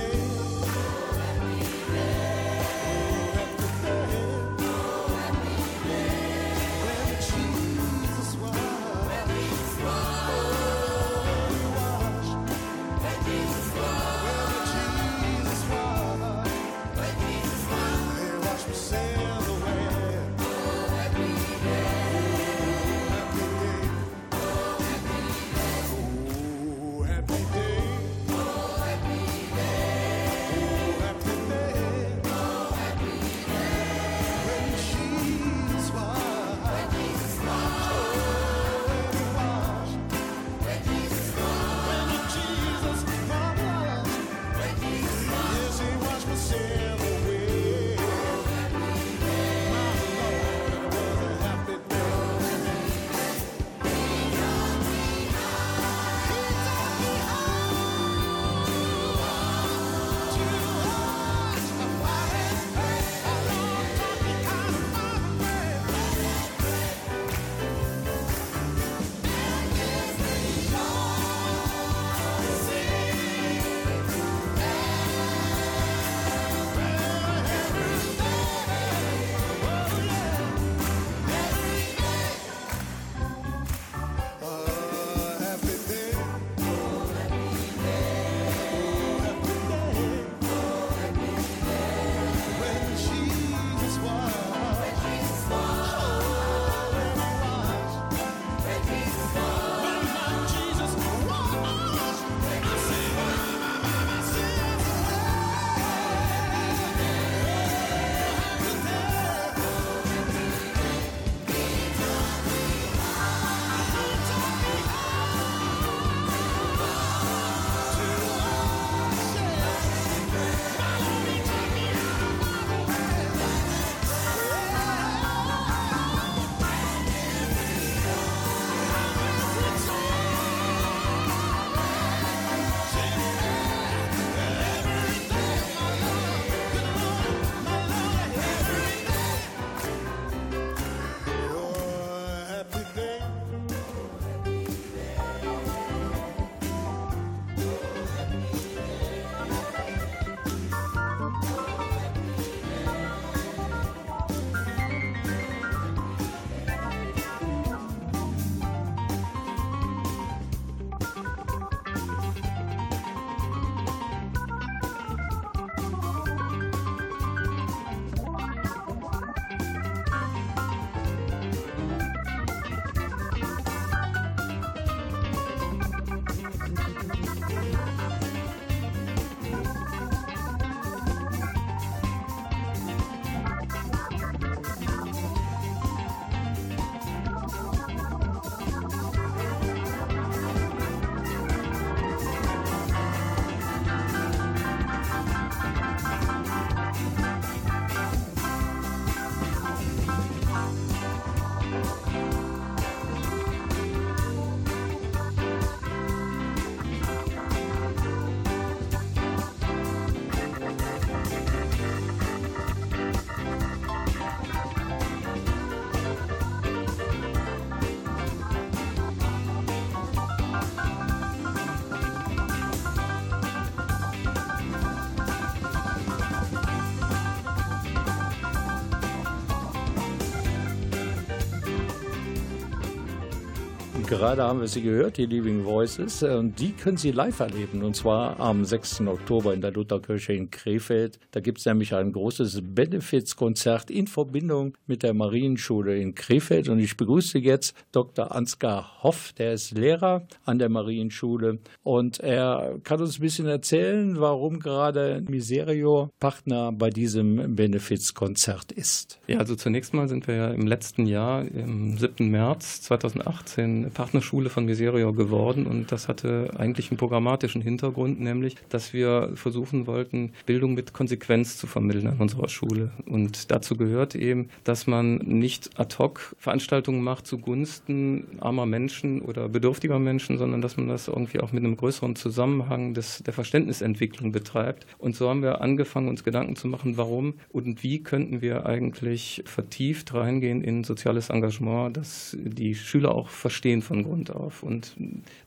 Gerade 234.24 234.42
haben 234.44 234.60
wir 234.60 234.68
sie 234.68 234.80
gehört, 234.80 235.18
die 235.18 235.26
Living 235.26 235.66
Voices, 235.66 236.22
äh, 236.22 236.30
und 236.30 236.58
die 236.58 236.72
können 236.72 236.96
Sie 236.96 237.10
live 237.10 237.40
erleben, 237.40 237.82
und 237.82 237.94
zwar 237.94 238.40
am 238.40 238.64
6. 238.64 239.02
Oktober 239.02 239.52
in 239.52 239.60
der 239.60 239.70
Lutherkirche 239.70 240.32
in 240.32 240.50
Krefeld. 240.50 241.18
Da 241.32 241.40
gibt 241.40 241.58
es 241.58 241.66
nämlich 241.66 241.94
ein 241.94 242.10
großes 242.10 242.62
Benefizkonzert 242.64 243.90
in 243.90 244.06
Verbindung 244.06 244.78
mit 244.86 245.02
der 245.02 245.12
Marienschule 245.12 245.98
in 245.98 246.14
Krefeld. 246.14 246.70
Und 246.70 246.78
ich 246.78 246.96
begrüße 246.96 247.38
jetzt 247.38 247.76
Dr. 247.92 248.34
Ansgar 248.34 249.02
Hoff, 249.02 249.34
der 249.34 249.52
ist 249.52 249.72
Lehrer 249.72 250.26
an 250.46 250.58
der 250.58 250.70
Marienschule, 250.70 251.58
und 251.82 252.18
er 252.20 252.78
kann 252.82 253.02
uns 253.02 253.18
ein 253.18 253.20
bisschen 253.20 253.46
erzählen, 253.46 254.18
warum 254.18 254.58
gerade 254.58 255.22
Miserio 255.28 256.08
Partner 256.18 256.72
bei 256.72 256.88
diesem 256.88 257.56
Benefizkonzert 257.56 258.72
ist. 258.72 259.20
Ja, 259.26 259.36
also 259.36 259.54
zunächst 259.54 259.92
mal 259.92 260.08
sind 260.08 260.26
wir 260.26 260.34
ja 260.34 260.48
im 260.48 260.66
letzten 260.66 261.04
Jahr, 261.04 261.44
im 261.44 261.98
7. 261.98 262.30
März 262.30 262.80
2018, 262.80 263.90
Partnerschule 264.14 264.48
von 264.48 264.64
Miserio 264.64 265.12
geworden 265.12 265.66
und 265.66 265.90
das 265.90 266.06
hatte 266.06 266.50
eigentlich 266.56 266.92
einen 266.92 266.98
programmatischen 266.98 267.60
Hintergrund, 267.60 268.20
nämlich, 268.20 268.54
dass 268.68 268.92
wir 268.92 269.32
versuchen 269.34 269.88
wollten, 269.88 270.30
Bildung 270.46 270.74
mit 270.74 270.92
Konsequenz 270.92 271.56
zu 271.56 271.66
vermitteln 271.66 272.06
an 272.06 272.18
unserer 272.18 272.48
Schule. 272.48 272.92
Und 273.06 273.50
dazu 273.50 273.76
gehört 273.76 274.14
eben, 274.14 274.50
dass 274.62 274.86
man 274.86 275.16
nicht 275.16 275.80
ad 275.80 275.96
hoc 275.98 276.36
Veranstaltungen 276.38 277.02
macht 277.02 277.26
zugunsten 277.26 278.38
armer 278.38 278.66
Menschen 278.66 279.20
oder 279.20 279.48
bedürftiger 279.48 279.98
Menschen, 279.98 280.38
sondern 280.38 280.60
dass 280.60 280.76
man 280.76 280.86
das 280.86 281.08
irgendwie 281.08 281.40
auch 281.40 281.50
mit 281.50 281.64
einem 281.64 281.76
größeren 281.76 282.14
Zusammenhang 282.14 282.94
des, 282.94 283.24
der 283.24 283.32
Verständnisentwicklung 283.32 284.30
betreibt. 284.30 284.86
Und 284.98 285.16
so 285.16 285.28
haben 285.28 285.42
wir 285.42 285.60
angefangen, 285.60 286.08
uns 286.08 286.22
Gedanken 286.22 286.54
zu 286.54 286.68
machen, 286.68 286.96
warum 286.96 287.34
und 287.50 287.82
wie 287.82 288.00
könnten 288.04 288.42
wir 288.42 288.64
eigentlich 288.64 289.42
vertieft 289.44 290.14
reingehen 290.14 290.62
in 290.62 290.84
soziales 290.84 291.30
Engagement, 291.30 291.96
dass 291.96 292.36
die 292.40 292.76
Schüler 292.76 293.12
auch 293.12 293.28
verstehen 293.28 293.82
von 293.82 293.93
Grund 294.02 294.30
auf. 294.30 294.62
Und 294.62 294.96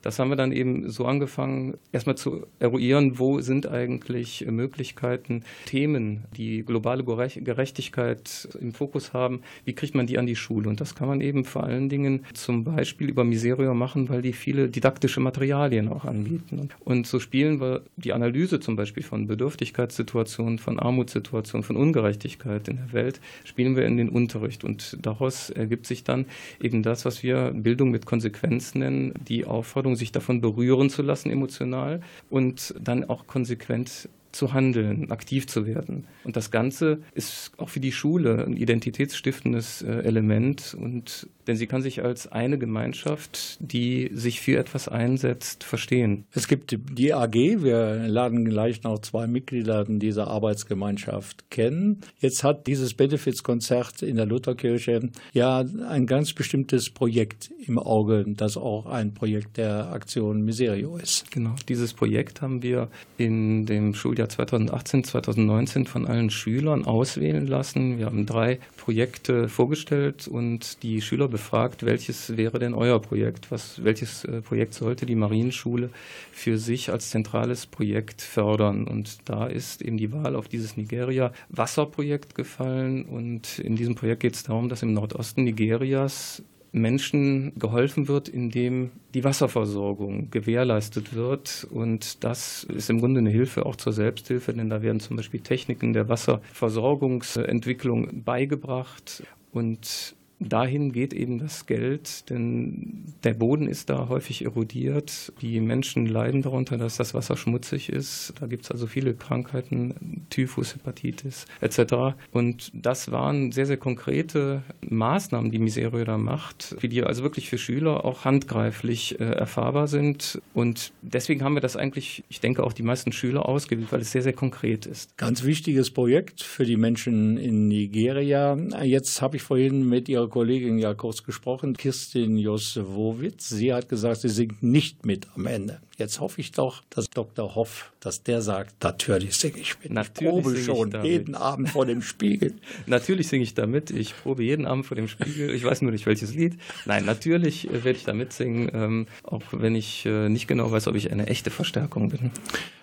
das 0.02 0.20
haben 0.20 0.30
wir 0.30 0.36
dann 0.36 0.52
eben 0.52 0.90
so 0.90 1.06
angefangen, 1.06 1.76
erstmal 1.92 2.16
zu 2.16 2.46
eruieren, 2.60 3.20
wo 3.20 3.42
sind 3.42 3.68
eigentlich 3.68 4.46
Möglichkeiten, 4.50 5.44
Themen, 5.66 6.24
die 6.36 6.64
globale 6.64 7.04
Gerechtigkeit 7.04 8.48
im 8.60 8.74
Fokus 8.74 9.14
haben, 9.14 9.42
wie 9.66 9.74
kriegt 9.74 9.96
man 9.96 10.08
die 10.08 10.18
an 10.18 10.26
die 10.26 10.36
Schule? 10.36 10.70
Und 10.70 10.80
das 10.80 10.96
kann 10.96 11.08
man 11.08 11.22
eben 11.22 11.44
vor 11.44 11.64
allen 11.64 11.90
Dingen 11.90 12.26
zum 12.34 12.64
Beispiel 12.64 13.10
über 13.10 13.24
Miserio 13.24 13.74
machen, 13.74 14.10
weil 14.10 14.22
die 14.22 14.34
viele 14.34 14.70
didaktische 14.70 15.20
Materialien 15.20 15.90
auch 15.90 16.06
anbieten. 16.06 16.70
Und 16.80 17.08
so 17.08 17.20
spielen 17.20 17.60
wir 17.60 17.84
die 17.98 18.14
Analyse 18.14 18.60
zum 18.60 18.76
Beispiel 18.76 19.04
von 19.04 19.28
Bedürftigkeitssituationen, 19.28 20.60
von 20.60 20.80
Armutssituationen, 20.80 21.64
von 21.64 21.76
Ungerechtigkeit 21.76 22.68
in 22.68 22.78
der 22.78 22.94
Welt, 22.94 23.20
spielen 23.44 23.76
wir 23.76 23.86
in 23.86 23.98
den 23.98 24.10
Unterricht. 24.10 24.64
Und 24.64 24.98
daraus 25.02 25.50
ergibt 25.50 25.86
sich 25.86 26.04
dann 26.04 26.26
eben 26.62 26.84
das, 26.84 27.06
was 27.06 27.24
wir 27.24 27.52
Bildung 27.54 27.92
mit 27.92 28.06
Konsequenz 28.38 28.76
nennen, 28.76 29.14
die 29.28 29.46
Aufforderung, 29.46 29.96
sich 29.96 30.12
davon 30.12 30.42
berühren 30.42 30.90
zu 30.90 31.02
lassen 31.02 31.32
emotional 31.32 32.02
und 32.30 32.76
dann 32.80 33.04
auch 33.04 33.26
konsequent 33.26 34.10
zu 34.32 34.54
handeln, 34.54 35.12
aktiv 35.12 35.48
zu 35.48 35.66
werden. 35.66 36.08
Und 36.24 36.36
das 36.36 36.52
Ganze 36.52 37.00
ist 37.14 37.52
auch 37.58 37.70
für 37.70 37.80
die 37.80 37.92
Schule 37.92 38.46
ein 38.46 38.56
identitätsstiftendes 38.56 39.82
äh, 39.82 39.92
Element 40.04 40.76
und 40.80 41.28
denn 41.48 41.56
sie 41.56 41.68
kann 41.68 41.82
sich 41.82 42.04
als 42.04 42.28
eine 42.28 42.58
Gemeinschaft, 42.58 43.58
die 43.60 44.10
sich 44.14 44.42
für 44.42 44.58
etwas 44.58 44.88
einsetzt, 44.88 45.64
verstehen. 45.64 46.26
Es 46.32 46.48
gibt 46.48 46.78
die 46.92 47.14
AG, 47.14 47.34
wir 47.34 48.08
laden 48.08 48.46
gleich 48.46 48.84
noch 48.84 49.00
zwei 49.00 49.28
Mitglieder 49.28 49.86
dieser 49.88 50.28
Arbeitsgemeinschaft 50.28 51.50
kennen. 51.50 52.02
Jetzt 52.20 52.44
hat 52.44 52.68
dieses 52.68 52.94
Benefizkonzert 52.94 54.02
in 54.02 54.18
der 54.18 54.26
Lutherkirche 54.26 55.10
ja 55.32 55.64
ein 55.88 56.06
ganz 56.06 56.34
bestimmtes 56.34 56.90
Projekt 56.90 57.50
im 57.66 57.80
Auge, 57.80 58.26
das 58.28 58.58
auch 58.58 58.86
ein 58.86 59.14
Projekt 59.14 59.58
der 59.58 59.92
Aktion 59.92 60.42
Miserio 60.42 60.98
ist. 60.98 61.32
Genau, 61.32 61.56
dieses 61.70 61.94
Projekt 61.94 62.42
haben 62.42 62.62
wir 62.62 62.90
in 63.18 63.66
dem 63.66 63.94
Schuljahr 64.18 64.30
2018, 64.30 65.04
2019 65.04 65.86
von 65.86 66.08
allen 66.08 66.32
Schülern 66.32 66.86
auswählen 66.86 67.46
lassen. 67.46 68.00
Wir 68.00 68.08
haben 68.08 68.26
drei 68.26 68.58
Projekte 68.76 69.48
vorgestellt 69.48 70.28
und 70.28 70.82
die 70.82 71.04
Schüler 71.04 71.28
befragt, 71.28 71.86
welches 71.86 72.36
wäre 72.36 72.58
denn 72.58 72.74
euer 72.74 73.00
Projekt? 73.00 73.52
Was, 73.52 73.84
welches 73.84 74.26
äh, 74.26 74.42
Projekt 74.42 74.74
sollte 74.74 75.06
die 75.06 75.14
Marienschule 75.14 75.92
für 76.32 76.58
sich 76.58 76.90
als 76.90 77.12
zentrales 77.12 77.68
Projekt 77.68 78.24
fördern? 78.24 78.88
Und 78.88 79.30
da 79.30 79.46
ist 79.46 79.84
eben 79.84 79.98
die 79.98 80.12
Wahl 80.12 80.36
auf 80.36 80.48
dieses 80.48 80.78
Nigeria-Wasserprojekt 80.78 82.34
gefallen. 82.34 83.06
Und 83.06 83.60
in 83.60 83.76
diesem 83.76 83.94
Projekt 83.94 84.22
geht 84.22 84.34
es 84.34 84.42
darum, 84.42 84.68
dass 84.68 84.82
im 84.82 84.94
Nordosten 84.94 85.44
Nigerias 85.44 86.42
Menschen 86.78 87.54
geholfen 87.58 88.08
wird, 88.08 88.30
indem 88.30 88.92
die 89.14 89.24
Wasserversorgung 89.24 90.32
gewährleistet 90.32 91.14
wird. 91.14 91.68
Und 91.70 92.24
das 92.24 92.64
ist 92.64 92.90
im 92.90 93.00
Grunde 93.00 93.20
eine 93.20 93.30
Hilfe 93.30 93.66
auch 93.66 93.76
zur 93.76 93.94
Selbsthilfe, 93.94 94.54
denn 94.54 94.70
da 94.70 94.82
werden 94.82 95.00
zum 95.00 95.18
Beispiel 95.18 95.40
Techniken 95.40 95.94
der 95.94 96.10
Wasserversorgungsentwicklung 96.10 98.24
beigebracht. 98.24 99.24
Und 99.52 100.16
dahin 100.40 100.92
geht 100.92 101.14
eben 101.14 101.40
das 101.40 101.66
Geld, 101.66 102.30
denn 102.30 103.06
der 103.24 103.34
Boden 103.34 103.68
ist 103.68 103.90
da 103.90 104.08
häufig 104.10 104.46
erodiert. 104.46 105.34
Die 105.42 105.60
Menschen 105.60 106.06
leiden 106.06 106.42
darunter, 106.42 106.78
dass 106.78 106.98
das 106.98 107.14
Wasser 107.14 107.38
schmutzig 107.38 107.90
ist. 107.90 108.34
Da 108.40 108.48
gibt 108.48 108.66
es 108.66 108.72
also 108.72 108.88
viele 108.88 109.14
Krankheiten, 109.14 110.26
Typhus, 110.30 110.76
Hepatitis 110.76 111.46
etc. 111.62 112.16
Und 112.32 112.72
das 112.74 113.12
waren 113.12 113.52
sehr, 113.52 113.66
sehr 113.66 113.78
konkrete 113.78 114.62
Maßnahmen, 114.82 115.52
die 115.52 115.60
Miserio 115.60 116.06
da 116.06 116.18
macht, 116.18 116.76
die 116.84 117.04
also 117.04 117.24
wirklich 117.24 117.50
für 117.50 117.58
Schüler 117.58 118.06
auch 118.06 118.26
handgreiflich 118.26 119.20
äh, 119.20 119.24
erfahrbar 119.24 119.88
sind. 119.88 120.42
Und 120.54 120.92
deswegen 121.02 121.44
haben 121.44 121.56
wir 121.56 121.62
das 121.62 121.76
eigentlich, 121.76 122.24
ich 122.30 122.40
denke, 122.40 122.64
auch 122.64 122.74
die 122.74 122.84
meisten 122.84 123.12
Schüler 123.12 123.48
ausgewählt, 123.48 123.92
weil 123.92 124.02
es 124.02 124.12
sehr, 124.12 124.22
sehr 124.22 124.34
konkret 124.34 124.86
ist. 124.86 125.18
Ganz 125.18 125.44
wichtiges 125.44 125.92
Projekt 125.92 126.44
für 126.44 126.66
die 126.66 126.78
Menschen 126.78 127.38
in 127.38 127.68
Nigeria. 127.68 128.56
Jetzt 128.84 129.22
habe 129.22 129.38
ich 129.38 129.44
vorhin 129.44 129.88
mit 129.88 130.10
Ihrer 130.10 130.27
Kollegin 130.28 130.80
ja 130.80 130.94
kurz 130.94 131.24
gesprochen, 131.24 131.76
Kirstin 131.76 132.38
Josewowitz. 132.38 133.50
Sie 133.50 133.74
hat 133.74 133.90
gesagt, 133.90 134.22
sie 134.22 134.30
singt 134.30 134.64
nicht 134.64 135.06
mit 135.06 135.28
am 135.36 135.46
Ende. 135.46 135.82
Jetzt 135.98 136.20
hoffe 136.20 136.40
ich 136.42 136.52
doch, 136.52 136.84
dass 136.92 137.10
Dr. 137.10 137.56
Hoff, 137.56 137.92
dass 138.02 138.22
der 138.22 138.44
sagt, 138.44 138.84
natürlich 138.84 139.36
singe 139.36 139.58
ich 139.58 139.80
mit. 139.82 139.92
Natürlich 139.92 140.30
ich 140.30 140.36
probe 140.36 140.50
singe 140.50 140.60
ich 140.60 140.66
schon 140.66 140.92
damit. 140.92 141.08
jeden 141.08 141.34
Abend 141.34 141.70
vor 141.70 141.88
dem 141.88 142.04
Spiegel. 142.04 142.54
Natürlich 142.86 143.30
singe 143.30 143.42
ich 143.44 143.56
da 143.56 143.66
mit. 143.66 143.90
Ich 143.90 144.16
probe 144.16 144.44
jeden 144.44 144.68
Abend 144.68 144.86
vor 144.86 144.96
dem 144.96 145.08
Spiegel. 145.08 145.50
Ich 145.50 145.64
weiß 145.64 145.82
nur 145.82 145.92
nicht, 145.92 146.06
welches 146.06 146.36
Lied. 146.36 146.56
Nein, 146.86 147.06
natürlich 147.06 147.68
äh, 147.68 147.84
werde 147.84 147.98
ich 147.98 148.04
da 148.04 148.14
mitsingen, 148.14 148.70
ähm, 148.74 149.08
auch 149.24 149.42
wenn 149.52 149.74
ich 149.74 150.06
äh, 150.06 150.30
nicht 150.30 150.48
genau 150.48 150.72
weiß, 150.72 150.88
ob 150.88 150.96
ich 150.96 151.12
eine 151.12 151.26
echte 151.26 151.50
Verstärkung 151.50 152.10
bin. 152.10 152.32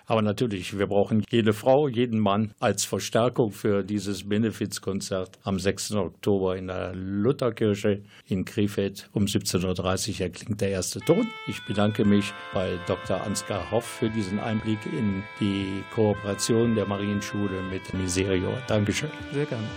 Aber 0.07 0.21
natürlich, 0.21 0.77
wir 0.77 0.85
brauchen 0.85 1.23
jede 1.29 1.53
Frau, 1.53 1.87
jeden 1.87 2.19
Mann 2.19 2.53
als 2.59 2.85
Verstärkung 2.85 3.51
für 3.51 3.83
dieses 3.83 4.27
Benefizkonzert 4.27 5.39
am 5.43 5.57
6. 5.57 5.93
Oktober 5.93 6.55
in 6.57 6.67
der 6.67 6.93
Lutherkirche 6.93 8.03
in 8.27 8.45
Krefeld 8.45 9.09
um 9.13 9.25
17.30 9.25 10.19
Uhr 10.19 10.21
erklingt 10.21 10.61
der 10.61 10.69
erste 10.69 10.99
Ton. 10.99 11.27
Ich 11.47 11.65
bedanke 11.65 12.05
mich 12.05 12.33
bei 12.53 12.77
Dr. 12.85 13.04
Ansgar 13.13 13.69
Hoff 13.71 13.85
für 13.85 14.09
diesen 14.09 14.39
Einblick 14.39 14.79
in 14.85 15.23
die 15.39 15.83
Kooperation 15.93 16.75
der 16.75 16.85
Marienschule 16.85 17.61
mit 17.69 17.93
Miserio. 17.93 18.53
Dankeschön. 18.67 19.11
Sehr 19.33 19.45
gerne. 19.45 19.67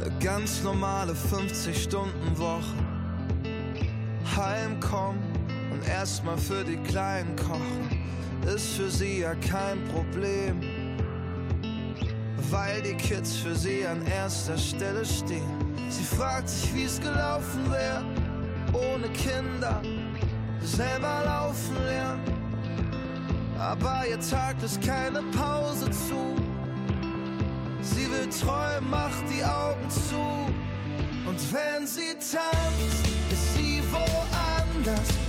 Eine 0.00 0.18
ganz 0.18 0.62
normale 0.62 1.12
50-Stunden-Woche. 1.12 2.74
Heimkommen 4.36 5.20
und 5.72 5.86
erstmal 5.88 6.38
für 6.38 6.64
die 6.64 6.76
Kleinen 6.76 7.34
kochen, 7.36 7.88
ist 8.54 8.74
für 8.74 8.90
sie 8.90 9.20
ja 9.20 9.34
kein 9.34 9.82
Problem. 9.84 10.60
Weil 12.50 12.82
die 12.82 12.94
Kids 12.94 13.36
für 13.36 13.54
sie 13.54 13.86
an 13.86 14.04
erster 14.06 14.58
Stelle 14.58 15.04
stehen. 15.04 15.64
Sie 15.88 16.04
fragt 16.04 16.48
sich, 16.48 16.74
wie 16.74 16.84
es 16.84 17.00
gelaufen 17.00 17.70
wäre, 17.70 18.04
ohne 18.72 19.08
Kinder, 19.08 19.80
selber 20.60 21.22
laufen 21.24 21.76
lernen. 21.86 22.43
Aber 23.58 24.04
ihr 24.08 24.20
Tag 24.20 24.56
ist 24.62 24.80
keine 24.82 25.22
Pause 25.36 25.90
zu. 25.90 26.36
Sie 27.80 28.10
will 28.10 28.28
träumen, 28.28 28.90
macht 28.90 29.24
die 29.30 29.44
Augen 29.44 29.88
zu. 29.90 30.16
Und 31.26 31.38
wenn 31.52 31.86
sie 31.86 32.14
tanzt, 32.14 33.06
ist 33.30 33.54
sie 33.54 33.82
woanders. 33.90 35.23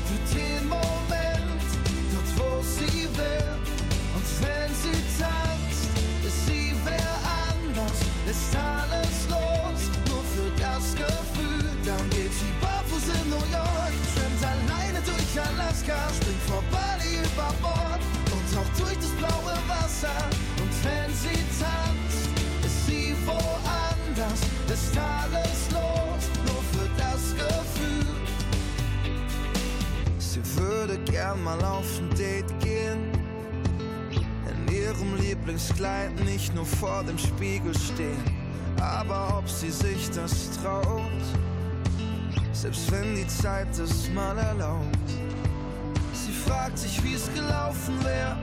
Mal 31.36 31.64
auf 31.64 32.00
ein 32.00 32.10
Date 32.18 32.60
gehen. 32.60 33.12
In 34.50 34.74
ihrem 34.74 35.16
Lieblingskleid 35.18 36.20
nicht 36.24 36.54
nur 36.56 36.66
vor 36.66 37.04
dem 37.04 37.18
Spiegel 37.18 37.74
stehen. 37.78 38.24
Aber 38.82 39.38
ob 39.40 39.50
sie 39.50 39.72
sich 39.72 40.10
das 40.12 40.50
traut, 40.62 41.02
selbst 42.52 42.92
wenn 42.92 43.16
die 43.16 43.28
Zeit 43.28 43.78
es 43.80 44.10
mal 44.12 44.38
erlaubt. 44.38 45.10
Sie 46.14 46.32
fragt 46.32 46.78
sich, 46.78 47.04
wie 47.04 47.14
es 47.14 47.32
gelaufen 47.34 47.96
wäre, 48.04 48.38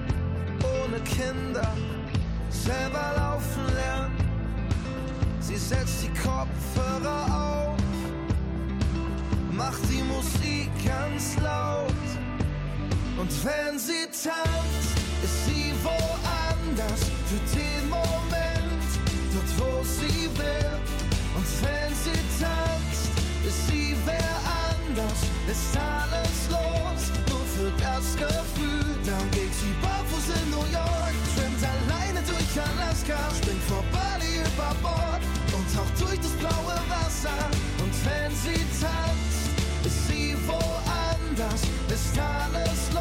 ohne 0.85 1.01
Kinder, 1.01 1.73
selber 2.51 3.13
laufen 3.17 3.75
lernen. 3.75 4.17
Sie 5.41 5.57
setzt 5.57 6.05
die 6.05 6.21
Kopfhörer 6.21 7.75
auf, 7.75 7.83
macht 9.53 9.83
die 9.91 10.03
Musik 10.03 10.71
ganz 10.85 11.37
laut. 11.41 12.02
Und 13.23 13.31
wenn 13.45 13.79
sie 13.79 14.05
tanzt, 14.11 14.99
ist 15.23 15.47
sie 15.47 15.73
woanders 15.85 17.03
für 17.31 17.39
den 17.55 17.89
Moment, 17.89 18.83
dort 19.33 19.51
wo 19.59 19.85
sie 19.85 20.27
will. 20.35 20.75
Und 21.37 21.47
wenn 21.63 21.95
sie 22.03 22.19
tanzt, 22.43 23.15
ist 23.47 23.69
sie 23.69 23.95
wer 24.07 24.35
anders, 24.75 25.21
ist 25.47 25.71
alles 25.79 26.51
los, 26.51 27.03
nur 27.31 27.47
für 27.55 27.71
das 27.79 28.17
Gefühl. 28.19 28.91
Dann 29.07 29.31
geht 29.31 29.55
sie 29.55 29.71
barfuß 29.81 30.43
in 30.43 30.51
New 30.51 30.67
York, 30.75 31.15
schwimmt 31.31 31.63
alleine 31.63 32.27
durch 32.27 32.53
Alaska, 32.59 33.19
springt 33.39 33.63
vor 33.71 33.85
Bali 33.93 34.43
über 34.43 34.75
Bord 34.83 35.23
und 35.55 35.65
taucht 35.71 35.95
durch 36.01 36.19
das 36.19 36.35
blaue 36.43 36.75
Wasser. 36.91 37.39
Und 37.79 37.95
wenn 38.03 38.35
sie 38.35 38.59
tanzt, 38.83 39.47
ist 39.85 40.09
sie 40.09 40.35
woanders, 40.49 41.63
ist 41.89 42.19
alles 42.19 42.83
los, 42.91 42.92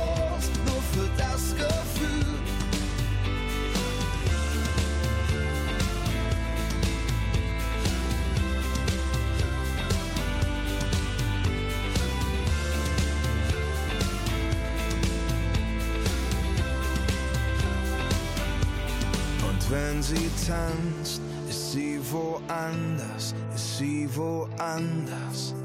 wenn 19.72 20.04
sie 20.04 20.30
tanzt, 20.46 21.22
ist 21.50 21.72
sie 21.72 22.00
woanders, 22.12 23.34
ist 23.56 23.78
sie 23.78 24.08
woanders. 24.16 25.56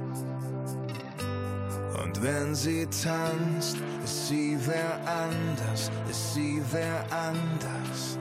Und 2.03 2.23
wenn 2.23 2.55
sie 2.55 2.87
tanzt, 2.87 3.77
ist 4.05 4.29
sie 4.29 4.57
wer 4.65 5.01
anders, 5.07 5.91
ist 6.09 6.35
sie 6.35 6.63
wer 6.71 7.05
anders. 7.11 8.19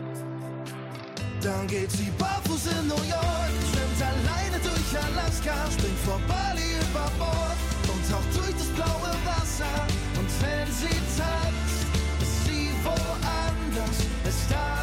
Dann 1.41 1.67
geht 1.67 1.91
sie 1.91 2.11
barfuß 2.17 2.65
in 2.79 2.87
New 2.87 3.03
York, 3.03 3.53
schwimmt 3.69 4.01
alleine 4.01 4.57
durch 4.63 5.03
Alaska, 5.05 5.53
springt 5.71 5.99
vor 5.99 6.19
Bali 6.27 6.81
über 6.81 7.07
Bord 7.19 7.59
und 7.93 8.01
taucht 8.09 8.35
durch 8.35 8.55
das 8.57 8.69
blaue 8.73 9.13
Wasser. 9.23 9.75
Und 10.17 10.29
wenn 10.41 10.67
sie 10.73 10.97
tanzt, 11.21 11.85
ist 12.21 12.45
sie 12.45 12.69
woanders, 12.83 13.99
ist 14.25 14.51
alles 14.51 14.74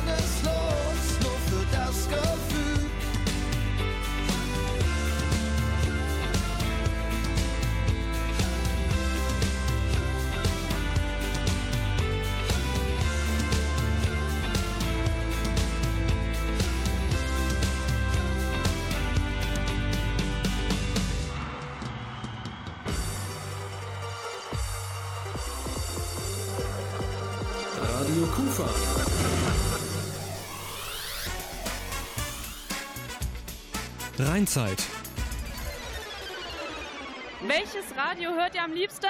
Rheinzeit. 34.43 34.89
Welches 37.47 37.97
Radio 37.97 38.31
hört 38.31 38.57
ihr 38.57 38.65
am 38.65 38.73
liebsten? 38.73 39.07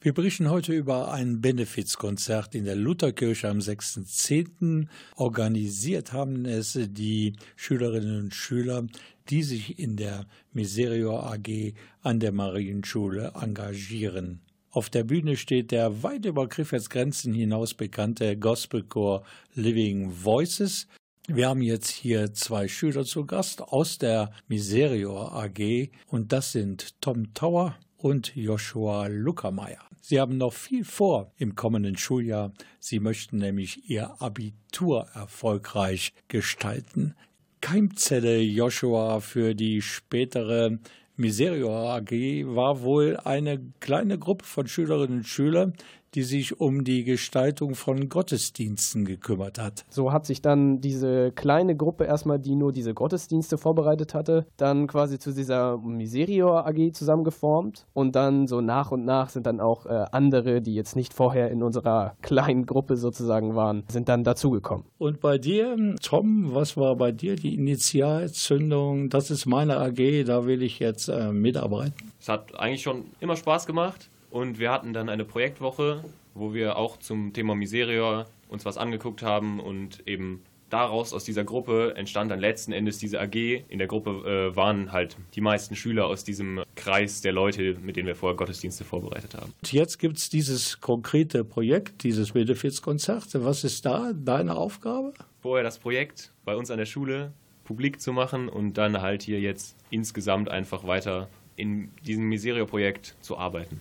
Wir 0.00 0.14
berichten 0.14 0.48
heute 0.48 0.72
über 0.72 1.12
ein 1.12 1.42
Benefizkonzert 1.42 2.54
in 2.54 2.64
der 2.64 2.76
Lutherkirche 2.76 3.50
am 3.50 3.58
6.10. 3.58 4.86
Organisiert 5.16 6.14
haben 6.14 6.46
es 6.46 6.78
die 6.80 7.34
Schülerinnen 7.54 8.18
und 8.18 8.34
Schüler, 8.34 8.86
die 9.28 9.42
sich 9.42 9.78
in 9.78 9.96
der 9.98 10.24
Miserio 10.54 11.18
AG 11.20 11.74
an 12.00 12.18
der 12.18 12.32
Marienschule 12.32 13.34
engagieren. 13.38 14.40
Auf 14.70 14.88
der 14.88 15.04
Bühne 15.04 15.36
steht 15.36 15.70
der 15.70 16.02
weit 16.02 16.24
über 16.24 16.48
Krefeld-Grenzen 16.48 17.34
hinaus 17.34 17.74
bekannte 17.74 18.38
Gospelchor 18.38 19.22
Living 19.54 20.10
Voices. 20.10 20.86
Wir 21.32 21.48
haben 21.48 21.62
jetzt 21.62 21.90
hier 21.90 22.34
zwei 22.34 22.66
Schüler 22.66 23.04
zu 23.04 23.24
Gast 23.24 23.62
aus 23.62 23.98
der 23.98 24.32
Miserio 24.48 25.16
AG 25.28 25.90
und 26.08 26.32
das 26.32 26.50
sind 26.50 27.00
Tom 27.00 27.32
Tower 27.34 27.76
und 27.96 28.34
Joshua 28.34 29.06
Luckermeier. 29.06 29.78
Sie 30.00 30.18
haben 30.18 30.38
noch 30.38 30.52
viel 30.52 30.84
vor 30.84 31.30
im 31.36 31.54
kommenden 31.54 31.96
Schuljahr. 31.96 32.52
Sie 32.80 32.98
möchten 32.98 33.38
nämlich 33.38 33.88
ihr 33.88 34.20
Abitur 34.20 35.06
erfolgreich 35.14 36.14
gestalten. 36.26 37.14
Keimzelle 37.60 38.40
Joshua 38.40 39.20
für 39.20 39.54
die 39.54 39.82
spätere 39.82 40.80
Miserio 41.14 41.92
AG 41.94 42.10
war 42.56 42.82
wohl 42.82 43.18
eine 43.18 43.60
kleine 43.78 44.18
Gruppe 44.18 44.46
von 44.46 44.66
Schülerinnen 44.66 45.18
und 45.18 45.28
Schülern, 45.28 45.74
die 46.14 46.22
sich 46.22 46.60
um 46.60 46.84
die 46.84 47.04
Gestaltung 47.04 47.74
von 47.74 48.08
Gottesdiensten 48.08 49.04
gekümmert 49.04 49.58
hat. 49.58 49.84
So 49.88 50.12
hat 50.12 50.26
sich 50.26 50.42
dann 50.42 50.80
diese 50.80 51.32
kleine 51.32 51.76
Gruppe 51.76 52.04
erstmal, 52.04 52.38
die 52.38 52.56
nur 52.56 52.72
diese 52.72 52.94
Gottesdienste 52.94 53.58
vorbereitet 53.58 54.14
hatte, 54.14 54.46
dann 54.56 54.86
quasi 54.86 55.18
zu 55.18 55.32
dieser 55.32 55.78
Miserio 55.78 56.58
AG 56.58 56.92
zusammengeformt 56.92 57.86
und 57.92 58.16
dann 58.16 58.46
so 58.46 58.60
nach 58.60 58.90
und 58.90 59.04
nach 59.04 59.30
sind 59.30 59.46
dann 59.46 59.60
auch 59.60 59.86
äh, 59.86 60.04
andere, 60.12 60.60
die 60.60 60.74
jetzt 60.74 60.96
nicht 60.96 61.14
vorher 61.14 61.50
in 61.50 61.62
unserer 61.62 62.16
kleinen 62.22 62.66
Gruppe 62.66 62.96
sozusagen 62.96 63.54
waren, 63.54 63.84
sind 63.88 64.08
dann 64.08 64.24
dazugekommen. 64.24 64.84
Und 64.98 65.20
bei 65.20 65.38
dir, 65.38 65.76
Tom, 66.02 66.54
was 66.54 66.76
war 66.76 66.96
bei 66.96 67.12
dir 67.12 67.36
die 67.36 67.54
Initialzündung? 67.54 69.08
Das 69.08 69.30
ist 69.30 69.46
meine 69.46 69.78
AG, 69.78 70.24
da 70.26 70.46
will 70.46 70.62
ich 70.62 70.78
jetzt 70.78 71.08
äh, 71.08 71.32
mitarbeiten. 71.32 72.12
Es 72.20 72.28
hat 72.28 72.58
eigentlich 72.58 72.82
schon 72.82 73.04
immer 73.20 73.36
Spaß 73.36 73.66
gemacht 73.66 74.09
und 74.30 74.58
wir 74.58 74.70
hatten 74.70 74.92
dann 74.92 75.08
eine 75.08 75.24
Projektwoche, 75.24 76.04
wo 76.34 76.54
wir 76.54 76.76
auch 76.76 76.98
zum 76.98 77.32
Thema 77.32 77.54
Miseria 77.54 78.26
uns 78.48 78.64
was 78.64 78.78
angeguckt 78.78 79.22
haben 79.22 79.60
und 79.60 80.06
eben 80.06 80.42
daraus 80.70 81.12
aus 81.12 81.24
dieser 81.24 81.44
Gruppe 81.44 81.94
entstand 81.96 82.30
dann 82.30 82.40
letzten 82.40 82.72
Endes 82.72 82.98
diese 82.98 83.20
AG. 83.20 83.34
In 83.34 83.78
der 83.78 83.86
Gruppe 83.86 84.50
äh, 84.52 84.56
waren 84.56 84.92
halt 84.92 85.16
die 85.34 85.40
meisten 85.40 85.76
Schüler 85.76 86.06
aus 86.06 86.24
diesem 86.24 86.62
Kreis 86.76 87.20
der 87.20 87.32
Leute, 87.32 87.76
mit 87.82 87.96
denen 87.96 88.06
wir 88.06 88.14
vorher 88.14 88.36
Gottesdienste 88.36 88.84
vorbereitet 88.84 89.34
haben. 89.34 89.52
Und 89.60 89.72
jetzt 89.72 89.98
gibt 89.98 90.18
es 90.18 90.28
dieses 90.28 90.80
konkrete 90.80 91.44
Projekt, 91.44 92.04
dieses 92.04 92.32
Benefizkonzert. 92.32 93.26
Was 93.34 93.64
ist 93.64 93.84
da 93.84 94.12
deine 94.14 94.54
Aufgabe? 94.54 95.12
Vorher 95.42 95.64
das 95.64 95.78
Projekt 95.78 96.32
bei 96.44 96.54
uns 96.54 96.70
an 96.70 96.78
der 96.78 96.86
Schule 96.86 97.32
publik 97.64 98.00
zu 98.00 98.12
machen 98.12 98.48
und 98.48 98.74
dann 98.74 99.00
halt 99.00 99.22
hier 99.22 99.40
jetzt 99.40 99.76
insgesamt 99.90 100.48
einfach 100.48 100.86
weiter 100.86 101.28
in 101.56 101.90
diesem 102.04 102.24
Miserio-Projekt 102.28 103.14
zu 103.20 103.36
arbeiten. 103.36 103.80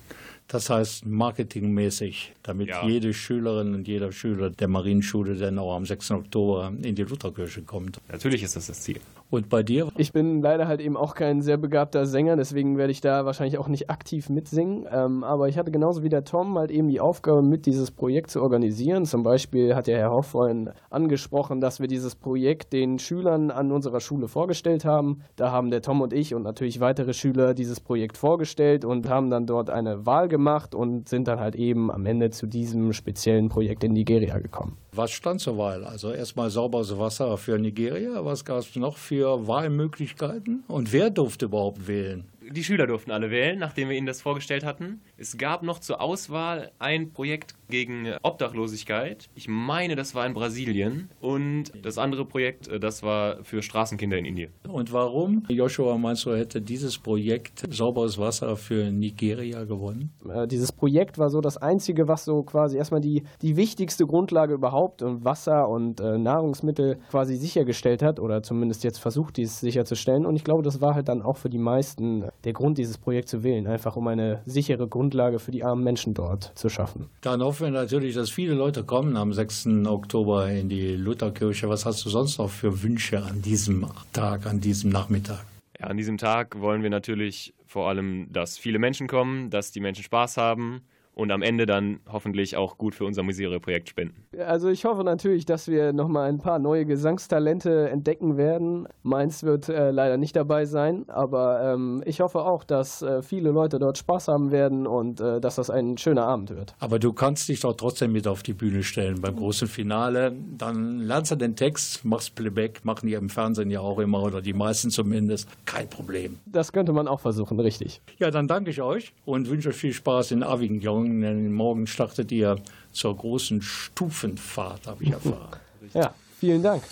Das 0.51 0.67
heißt 0.71 1.05
marketingmäßig, 1.05 2.33
damit 2.41 2.69
Ja. 2.69 2.83
jede 2.85 3.13
Schülerin 3.13 3.75
und 3.75 3.87
jeder 3.87 4.11
Schüler 4.11 4.49
der 4.49 4.67
Marienschule 4.67 5.35
dann 5.35 5.59
auch 5.59 5.75
am 5.75 5.85
6. 5.85 6.09
Oktober 6.11 6.73
in 6.81 6.95
die 6.95 7.03
Lutherkirche 7.03 7.61
kommt. 7.61 7.99
Natürlich 8.11 8.41
ist 8.41 8.55
das 8.55 8.65
das 8.65 8.81
Ziel. 8.81 8.97
Und 9.31 9.47
bei 9.47 9.61
dir? 9.61 9.89
Ich 9.95 10.11
bin 10.11 10.41
leider 10.41 10.67
halt 10.67 10.81
eben 10.81 10.97
auch 10.97 11.13
kein 11.13 11.43
sehr 11.43 11.57
begabter 11.57 12.07
Sänger, 12.07 12.35
deswegen 12.35 12.79
werde 12.79 12.91
ich 12.91 12.99
da 12.99 13.25
wahrscheinlich 13.25 13.59
auch 13.59 13.67
nicht 13.67 13.91
aktiv 13.91 14.27
mitsingen. 14.27 14.87
Ähm, 14.91 15.23
aber 15.23 15.47
ich 15.49 15.57
hatte 15.59 15.69
genauso 15.69 16.01
wie 16.01 16.09
der 16.09 16.23
Tom 16.23 16.57
halt 16.57 16.71
eben 16.71 16.87
die 16.87 16.99
Aufgabe, 16.99 17.43
mit 17.43 17.67
dieses 17.67 17.91
Projekt 17.91 18.31
zu 18.31 18.41
organisieren. 18.41 19.05
Zum 19.05 19.21
Beispiel 19.21 19.75
hat 19.75 19.85
der 19.85 19.99
Herr 19.99 20.09
Hoff 20.09 20.25
vorhin 20.27 20.71
angesprochen, 20.89 21.61
dass 21.61 21.79
wir 21.79 21.87
dieses 21.87 22.15
Projekt 22.15 22.73
den 22.73 22.97
Schülern 22.97 23.51
an 23.51 23.71
unserer 23.71 23.99
Schule 23.99 24.27
vorgestellt 24.27 24.83
haben. 24.83 25.21
Da 25.35 25.51
haben 25.51 25.69
der 25.69 25.83
Tom 25.83 26.01
und 26.01 26.11
ich 26.11 26.33
und 26.33 26.41
natürlich 26.41 26.79
weitere 26.79 27.13
Schüler 27.13 27.53
dieses 27.53 27.79
Projekt 27.79 28.17
vorgestellt 28.17 28.83
und 28.83 29.07
haben 29.09 29.29
dann 29.29 29.45
dort 29.45 29.69
eine 29.69 30.07
Wahl 30.07 30.27
gemacht 30.27 30.38
und 30.75 31.07
sind 31.09 31.27
dann 31.27 31.39
halt 31.39 31.55
eben 31.55 31.91
am 31.91 32.05
Ende 32.05 32.29
zu 32.29 32.47
diesem 32.47 32.93
speziellen 32.93 33.49
Projekt 33.49 33.83
in 33.83 33.93
Nigeria 33.93 34.39
gekommen. 34.39 34.77
Was 34.91 35.11
stand 35.11 35.41
zur 35.41 35.57
Wahl? 35.57 35.83
Also 35.83 36.11
erstmal 36.11 36.49
sauberes 36.49 36.97
Wasser 36.97 37.37
für 37.37 37.57
Nigeria. 37.57 38.25
Was 38.25 38.45
gab 38.45 38.59
es 38.59 38.75
noch 38.75 38.97
für 38.97 39.47
Wahlmöglichkeiten? 39.47 40.63
Und 40.67 40.91
wer 40.91 41.09
durfte 41.09 41.45
überhaupt 41.45 41.87
wählen? 41.87 42.25
die 42.51 42.63
Schüler 42.63 42.87
durften 42.87 43.11
alle 43.11 43.31
wählen, 43.31 43.59
nachdem 43.59 43.89
wir 43.89 43.97
ihnen 43.97 44.07
das 44.07 44.21
vorgestellt 44.21 44.63
hatten. 44.63 45.01
Es 45.17 45.37
gab 45.37 45.63
noch 45.63 45.79
zur 45.79 46.01
Auswahl 46.01 46.71
ein 46.79 47.11
Projekt 47.11 47.53
gegen 47.69 48.13
Obdachlosigkeit. 48.23 49.29
Ich 49.35 49.47
meine, 49.47 49.95
das 49.95 50.15
war 50.15 50.25
in 50.25 50.33
Brasilien. 50.33 51.09
Und 51.21 51.71
das 51.81 51.97
andere 51.97 52.25
Projekt, 52.25 52.67
äh, 52.67 52.79
das 52.79 53.03
war 53.03 53.43
für 53.43 53.61
Straßenkinder 53.61 54.17
in 54.17 54.25
Indien. 54.25 54.51
Und 54.67 54.91
warum, 54.91 55.43
Joshua, 55.49 55.97
meinst 55.97 56.25
du, 56.25 56.35
hätte 56.35 56.61
dieses 56.61 56.97
Projekt 56.97 57.63
sauberes 57.69 58.17
Wasser 58.17 58.55
für 58.55 58.91
Nigeria 58.91 59.63
gewonnen? 59.63 60.11
Äh, 60.27 60.47
dieses 60.47 60.71
Projekt 60.71 61.17
war 61.17 61.29
so 61.29 61.41
das 61.41 61.57
einzige, 61.57 62.07
was 62.07 62.25
so 62.25 62.43
quasi 62.43 62.77
erstmal 62.77 63.01
die, 63.01 63.23
die 63.41 63.55
wichtigste 63.55 64.05
Grundlage 64.05 64.53
überhaupt 64.53 65.01
und 65.01 65.23
Wasser 65.23 65.67
und 65.69 65.99
äh, 65.99 66.17
Nahrungsmittel 66.17 66.97
quasi 67.09 67.35
sichergestellt 67.35 68.01
hat 68.01 68.19
oder 68.19 68.43
zumindest 68.43 68.83
jetzt 68.83 68.99
versucht, 68.99 69.37
dies 69.37 69.59
sicherzustellen. 69.59 70.25
Und 70.25 70.35
ich 70.35 70.43
glaube, 70.43 70.63
das 70.63 70.81
war 70.81 70.95
halt 70.95 71.07
dann 71.07 71.21
auch 71.21 71.37
für 71.37 71.49
die 71.49 71.57
meisten 71.57 72.25
der 72.43 72.53
Grund, 72.53 72.77
dieses 72.77 72.97
Projekt 72.97 73.29
zu 73.29 73.43
wählen, 73.43 73.67
einfach 73.67 73.95
um 73.95 74.07
eine 74.07 74.41
sichere 74.45 74.87
Grundlage 74.87 75.39
für 75.39 75.51
die 75.51 75.63
armen 75.63 75.83
Menschen 75.83 76.13
dort 76.13 76.51
zu 76.55 76.69
schaffen. 76.69 77.09
Dann 77.21 77.41
hoffen 77.41 77.58
wir 77.61 77.71
natürlich, 77.71 78.15
dass 78.15 78.29
viele 78.29 78.53
Leute 78.53 78.83
kommen 78.83 79.17
am 79.17 79.33
6. 79.33 79.67
Oktober 79.85 80.49
in 80.49 80.69
die 80.69 80.95
Lutherkirche. 80.95 81.69
Was 81.69 81.85
hast 81.85 82.05
du 82.05 82.09
sonst 82.09 82.37
noch 82.37 82.49
für 82.49 82.81
Wünsche 82.83 83.23
an 83.23 83.41
diesem 83.41 83.85
Tag, 84.13 84.45
an 84.45 84.59
diesem 84.59 84.89
Nachmittag? 84.89 85.45
Ja, 85.79 85.87
an 85.87 85.97
diesem 85.97 86.17
Tag 86.17 86.59
wollen 86.59 86.83
wir 86.83 86.89
natürlich 86.89 87.53
vor 87.65 87.87
allem, 87.87 88.27
dass 88.31 88.57
viele 88.57 88.79
Menschen 88.79 89.07
kommen, 89.07 89.49
dass 89.49 89.71
die 89.71 89.79
Menschen 89.79 90.03
Spaß 90.03 90.37
haben 90.37 90.81
und 91.13 91.31
am 91.31 91.41
Ende 91.41 91.65
dann 91.65 91.99
hoffentlich 92.11 92.55
auch 92.55 92.77
gut 92.77 92.95
für 92.95 93.05
unser 93.05 93.23
Miserie-Projekt 93.23 93.89
spenden. 93.89 94.23
Also 94.37 94.69
ich 94.69 94.85
hoffe 94.85 95.03
natürlich, 95.03 95.45
dass 95.45 95.67
wir 95.67 95.91
nochmal 95.93 96.29
ein 96.29 96.39
paar 96.39 96.59
neue 96.59 96.85
Gesangstalente 96.85 97.89
entdecken 97.89 98.37
werden. 98.37 98.87
Meins 99.03 99.43
wird 99.43 99.69
äh, 99.69 99.91
leider 99.91 100.17
nicht 100.17 100.35
dabei 100.35 100.65
sein, 100.65 101.05
aber 101.09 101.73
ähm, 101.73 102.01
ich 102.05 102.21
hoffe 102.21 102.39
auch, 102.39 102.63
dass 102.63 103.01
äh, 103.01 103.21
viele 103.21 103.51
Leute 103.51 103.79
dort 103.79 103.97
Spaß 103.97 104.29
haben 104.29 104.51
werden 104.51 104.87
und 104.87 105.19
äh, 105.19 105.41
dass 105.41 105.55
das 105.55 105.69
ein 105.69 105.97
schöner 105.97 106.25
Abend 106.25 106.51
wird. 106.51 106.75
Aber 106.79 106.99
du 106.99 107.11
kannst 107.11 107.49
dich 107.49 107.59
doch 107.59 107.73
trotzdem 107.73 108.11
mit 108.13 108.27
auf 108.27 108.43
die 108.43 108.53
Bühne 108.53 108.83
stellen 108.83 109.21
beim 109.21 109.35
großen 109.35 109.67
Finale. 109.67 110.33
Dann 110.57 110.99
lernst 110.99 111.31
du 111.31 111.35
den 111.35 111.55
Text, 111.55 112.05
machst 112.05 112.35
Playback, 112.35 112.85
machen 112.85 113.07
die 113.07 113.13
im 113.13 113.29
Fernsehen 113.29 113.69
ja 113.69 113.81
auch 113.81 113.99
immer 113.99 114.23
oder 114.23 114.41
die 114.41 114.53
meisten 114.53 114.89
zumindest. 114.89 115.49
Kein 115.65 115.89
Problem. 115.89 116.39
Das 116.45 116.71
könnte 116.71 116.93
man 116.93 117.07
auch 117.07 117.19
versuchen, 117.19 117.59
richtig. 117.59 118.01
Ja, 118.19 118.31
dann 118.31 118.47
danke 118.47 118.69
ich 118.69 118.81
euch 118.81 119.13
und 119.25 119.49
wünsche 119.49 119.69
euch 119.69 119.75
viel 119.75 119.93
Spaß 119.93 120.31
in 120.31 120.43
Avignon. 120.43 121.08
Denn 121.21 121.51
morgen 121.51 121.87
startet 121.87 122.31
ihr 122.31 122.57
zur 122.91 123.15
großen 123.15 123.61
Stufenfahrt, 123.61 124.87
habe 124.87 125.03
ich 125.03 125.11
erfahren. 125.11 125.59
Ja, 125.93 126.13
vielen 126.39 126.61
Dank. 126.61 126.83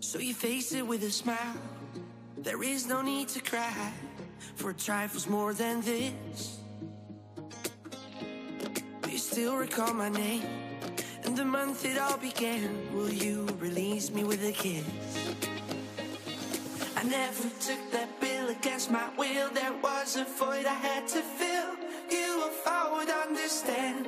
So 0.00 0.18
you 0.18 0.34
face 0.34 0.72
it 0.72 0.86
with 0.86 1.02
a 1.02 1.10
smile. 1.10 1.56
There 2.42 2.62
is 2.62 2.86
no 2.86 3.02
need 3.02 3.28
to 3.28 3.40
cry 3.40 3.92
for 4.56 4.72
trifles 4.72 5.26
more 5.26 5.54
than 5.54 5.82
this. 5.82 6.58
Do 9.02 9.10
you 9.10 9.18
still 9.18 9.56
recall 9.56 9.94
my 9.94 10.10
name 10.10 10.42
and 11.24 11.36
the 11.36 11.44
month 11.44 11.84
it 11.84 11.98
all 11.98 12.18
began? 12.18 12.70
Will 12.94 13.12
you 13.12 13.46
release 13.58 14.10
me 14.10 14.24
with 14.24 14.42
a 14.44 14.52
kiss? 14.52 14.84
I 16.96 17.02
never 17.04 17.48
took 17.60 17.90
that 17.92 18.20
bill 18.20 18.48
against 18.50 18.90
my 18.90 19.08
will. 19.16 19.48
There 19.50 19.72
was 19.82 20.16
a 20.16 20.24
void 20.24 20.66
I 20.66 20.74
had 20.74 21.08
to 21.08 21.20
fill. 21.20 21.79
Would 23.00 23.08
understand 23.08 24.06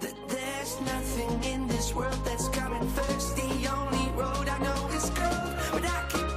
that 0.00 0.28
there's 0.28 0.78
nothing 0.82 1.42
in 1.44 1.66
this 1.68 1.94
world 1.94 2.20
that's 2.22 2.46
coming 2.48 2.86
first. 2.90 3.34
The 3.34 3.66
only 3.66 4.10
road 4.10 4.46
I 4.46 4.58
know 4.58 4.88
is 4.88 5.08
growth, 5.08 5.70
but 5.72 5.84
I 5.86 6.04
keep 6.12 6.27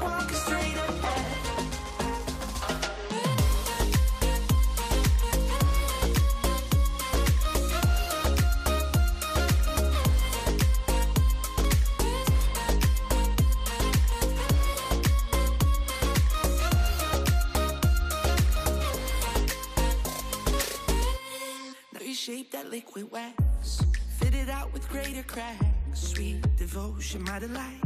liquid 22.71 23.11
wax, 23.11 23.83
fit 24.17 24.33
it 24.33 24.47
out 24.47 24.71
with 24.71 24.87
greater 24.87 25.23
cracks. 25.23 25.59
Sweet 25.93 26.41
devotion, 26.55 27.21
my 27.23 27.37
delight. 27.37 27.83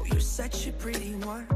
Oh, 0.00 0.04
you're 0.04 0.18
such 0.18 0.66
a 0.66 0.72
pretty 0.72 1.14
one, 1.14 1.46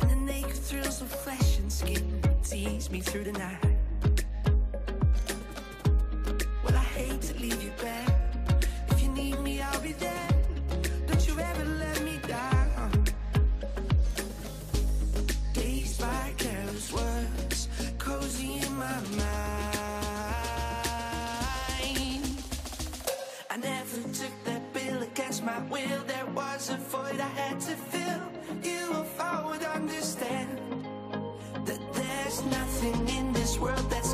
and 0.00 0.10
the 0.10 0.16
naked 0.16 0.50
thrills 0.54 1.00
of 1.00 1.08
flesh 1.08 1.60
and 1.60 1.72
skin 1.72 2.20
tease 2.42 2.90
me 2.90 3.00
through 3.00 3.22
the 3.22 3.32
night. 3.32 3.64
Well, 6.64 6.74
I 6.74 6.84
hate 6.98 7.22
to 7.22 7.38
leave 7.38 7.62
you 7.62 7.70
back. 7.80 8.66
If 8.90 9.00
you 9.00 9.10
need 9.10 9.38
me, 9.38 9.62
I'll 9.62 9.80
be 9.80 9.92
there. 9.92 10.31
To 27.66 27.76
fill. 27.76 28.22
You, 28.62 29.02
if 29.02 29.20
I 29.20 29.44
would 29.46 29.62
understand 29.62 30.48
that 31.64 31.80
there's 31.94 32.44
nothing 32.46 33.08
in 33.08 33.32
this 33.32 33.58
world 33.58 33.88
that's 33.88 34.11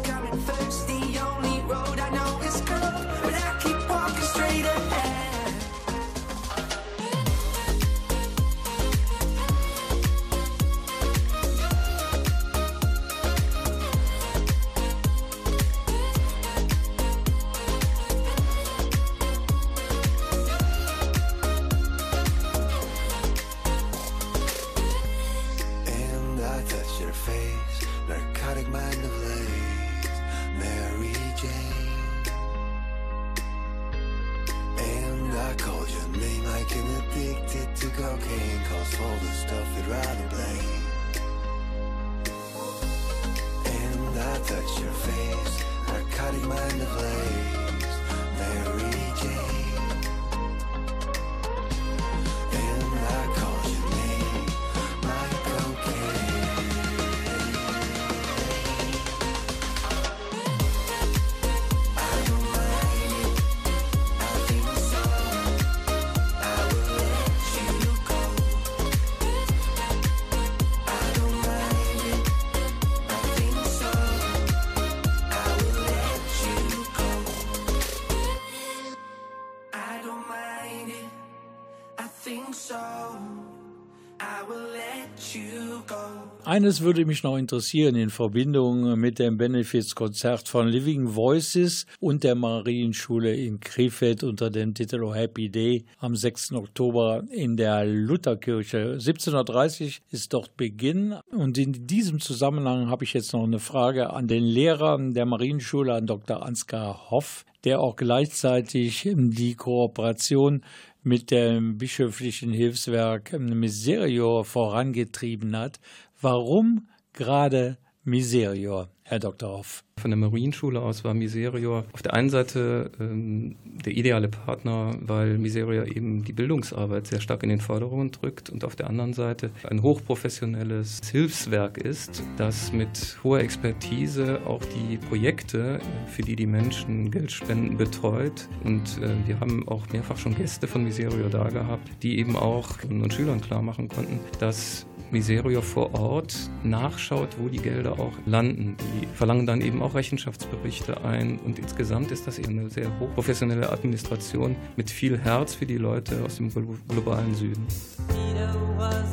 Eines 86.59 86.81
würde 86.81 87.07
mich 87.07 87.23
noch 87.23 87.37
interessieren 87.37 87.95
in 87.95 88.11
Verbindung 88.11 88.99
mit 88.99 89.21
dem 89.21 89.37
Benefizkonzert 89.37 90.49
von 90.49 90.67
Living 90.67 91.15
Voices 91.15 91.87
und 92.01 92.25
der 92.25 92.35
Marienschule 92.35 93.33
in 93.33 93.61
Krefeld 93.61 94.25
unter 94.25 94.51
dem 94.51 94.75
Titel 94.75 95.05
Oh 95.05 95.15
Happy 95.15 95.51
Day 95.51 95.85
am 96.01 96.17
6. 96.17 96.55
Oktober 96.55 97.23
in 97.31 97.57
der 97.57 97.85
Lutherkirche. 97.85 98.97
17.30 98.99 99.85
Uhr 99.85 99.93
ist 100.11 100.33
dort 100.33 100.57
Beginn 100.57 101.15
und 101.31 101.59
in 101.59 101.87
diesem 101.87 102.19
Zusammenhang 102.19 102.91
habe 102.91 103.05
ich 103.05 103.15
jetzt 103.15 103.33
noch 103.35 103.45
eine 103.45 103.61
Frage 103.61 104.13
an 104.13 104.27
den 104.27 104.43
Lehrer 104.43 104.99
der 104.99 105.27
Marienschule, 105.27 105.95
an 105.95 106.07
Dr. 106.07 106.45
Ansgar 106.45 107.13
Hoff, 107.13 107.45
der 107.63 107.79
auch 107.79 107.95
gleichzeitig 107.95 109.09
die 109.15 109.55
Kooperation 109.55 110.65
mit 111.05 111.31
dem 111.31 111.79
bischöflichen 111.79 112.53
Hilfswerk 112.53 113.33
Miserio 113.39 114.43
vorangetrieben 114.43 115.57
hat. 115.57 115.79
Warum 116.21 116.89
gerade 117.13 117.79
Miserior, 118.03 118.89
Herr 119.05 119.21
Dr. 119.21 119.51
Hoff? 119.51 119.85
Von 120.01 120.11
der 120.11 120.19
Marienschule 120.19 120.81
aus 120.81 121.05
war 121.05 121.15
Miserior 121.15 121.85
auf 121.93 122.03
der 122.03 122.15
einen 122.15 122.29
Seite 122.29 122.91
ähm, 122.99 123.55
der 123.85 123.93
ideale 123.97 124.27
Partner, 124.27 124.97
weil 125.01 125.39
Miserior 125.39 125.87
eben 125.87 126.25
die 126.25 126.33
Bildungsarbeit 126.33 127.07
sehr 127.07 127.21
stark 127.21 127.45
in 127.45 127.51
den 127.51 127.61
Förderungen 127.61 128.11
drückt 128.11 128.51
und 128.51 128.65
auf 128.65 128.75
der 128.75 128.89
anderen 128.89 129.13
Seite 129.13 129.53
ein 129.63 129.83
hochprofessionelles 129.83 131.03
Hilfswerk 131.09 131.79
ist, 131.79 132.25
das 132.37 132.73
mit 132.73 133.19
hoher 133.23 133.39
Expertise 133.39 134.41
auch 134.45 134.65
die 134.65 134.97
Projekte, 134.97 135.79
für 136.09 136.23
die 136.23 136.35
die 136.35 136.47
Menschen 136.47 137.13
Geld 137.13 137.31
spenden, 137.31 137.77
betreut. 137.77 138.49
Und 138.65 138.99
äh, 139.01 139.15
wir 139.25 139.39
haben 139.39 139.69
auch 139.69 139.89
mehrfach 139.93 140.17
schon 140.17 140.35
Gäste 140.35 140.67
von 140.67 140.83
Miserior 140.83 141.31
da 141.31 141.49
gehabt, 141.49 141.89
die 142.03 142.19
eben 142.19 142.35
auch 142.35 142.71
Schülern 143.11 143.41
klar 143.41 143.63
machen 143.63 143.87
konnten, 143.87 144.19
dass 144.41 144.88
Miserior 145.11 145.63
vor 145.63 145.95
Ort 145.95 146.35
nachschaut, 146.63 147.29
wo 147.39 147.49
die 147.49 147.59
Gelder 147.59 147.99
auch 147.99 148.13
landen. 148.27 148.77
Die 149.03 149.07
verlangen 149.15 149.47
dann 149.47 149.61
eben 149.61 149.83
auch 149.83 149.95
Rechenschaftsberichte 149.95 151.03
ein 151.05 151.39
und 151.39 151.59
insgesamt 151.59 152.11
ist 152.11 152.27
das 152.27 152.39
eben 152.39 152.59
eine 152.59 152.71
sehr 152.71 152.91
hochprofessionelle 153.01 153.71
Administration 153.71 154.57
mit 154.77 154.91
viel 154.91 155.19
Herz 155.19 155.55
für 155.55 155.67
die 155.67 155.79
Leute 155.79 156.23
aus 156.25 156.37
dem 156.37 156.51
glo- 156.51 156.77
globalen 156.89 157.35
Süden. 157.35 157.67
Peter 158.09 158.55
was 158.77 159.09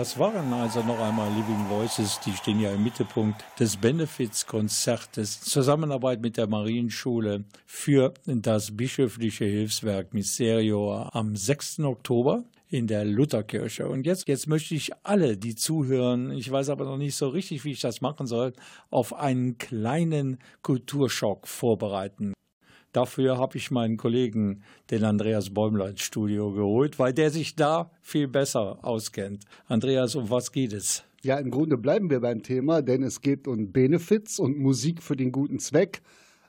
Das 0.00 0.18
waren 0.18 0.50
also 0.54 0.82
noch 0.82 0.98
einmal 0.98 1.28
Living 1.28 1.68
Voices, 1.68 2.20
die 2.20 2.32
stehen 2.32 2.58
ja 2.58 2.72
im 2.72 2.82
Mittelpunkt 2.82 3.44
des 3.58 3.76
Benefizkonzertes 3.76 5.36
in 5.36 5.42
Zusammenarbeit 5.42 6.22
mit 6.22 6.38
der 6.38 6.46
Marienschule 6.46 7.44
für 7.66 8.14
das 8.24 8.74
bischöfliche 8.74 9.44
Hilfswerk 9.44 10.14
Miserio 10.14 11.02
am 11.12 11.36
6. 11.36 11.80
Oktober 11.80 12.44
in 12.70 12.86
der 12.86 13.04
Lutherkirche. 13.04 13.90
Und 13.90 14.06
jetzt, 14.06 14.26
jetzt 14.26 14.46
möchte 14.46 14.74
ich 14.74 14.90
alle, 15.02 15.36
die 15.36 15.54
zuhören, 15.54 16.30
ich 16.30 16.50
weiß 16.50 16.70
aber 16.70 16.86
noch 16.86 16.96
nicht 16.96 17.14
so 17.14 17.28
richtig, 17.28 17.66
wie 17.66 17.72
ich 17.72 17.80
das 17.80 18.00
machen 18.00 18.26
soll, 18.26 18.54
auf 18.88 19.12
einen 19.12 19.58
kleinen 19.58 20.38
Kulturschock 20.62 21.46
vorbereiten. 21.46 22.32
Dafür 22.92 23.38
habe 23.38 23.56
ich 23.56 23.70
meinen 23.70 23.96
Kollegen, 23.96 24.62
den 24.90 25.04
Andreas 25.04 25.50
Bäumler, 25.50 25.90
ins 25.90 26.00
Studio 26.00 26.52
geholt, 26.52 26.98
weil 26.98 27.12
der 27.12 27.30
sich 27.30 27.54
da 27.54 27.90
viel 28.02 28.26
besser 28.26 28.84
auskennt. 28.84 29.44
Andreas, 29.66 30.16
um 30.16 30.28
was 30.28 30.50
geht 30.50 30.72
es? 30.72 31.04
Ja, 31.22 31.38
im 31.38 31.50
Grunde 31.50 31.76
bleiben 31.76 32.10
wir 32.10 32.20
beim 32.20 32.42
Thema, 32.42 32.82
denn 32.82 33.02
es 33.02 33.20
geht 33.20 33.46
um 33.46 33.70
Benefits 33.70 34.40
und 34.40 34.58
Musik 34.58 35.02
für 35.02 35.16
den 35.16 35.30
guten 35.30 35.58
Zweck. 35.58 36.02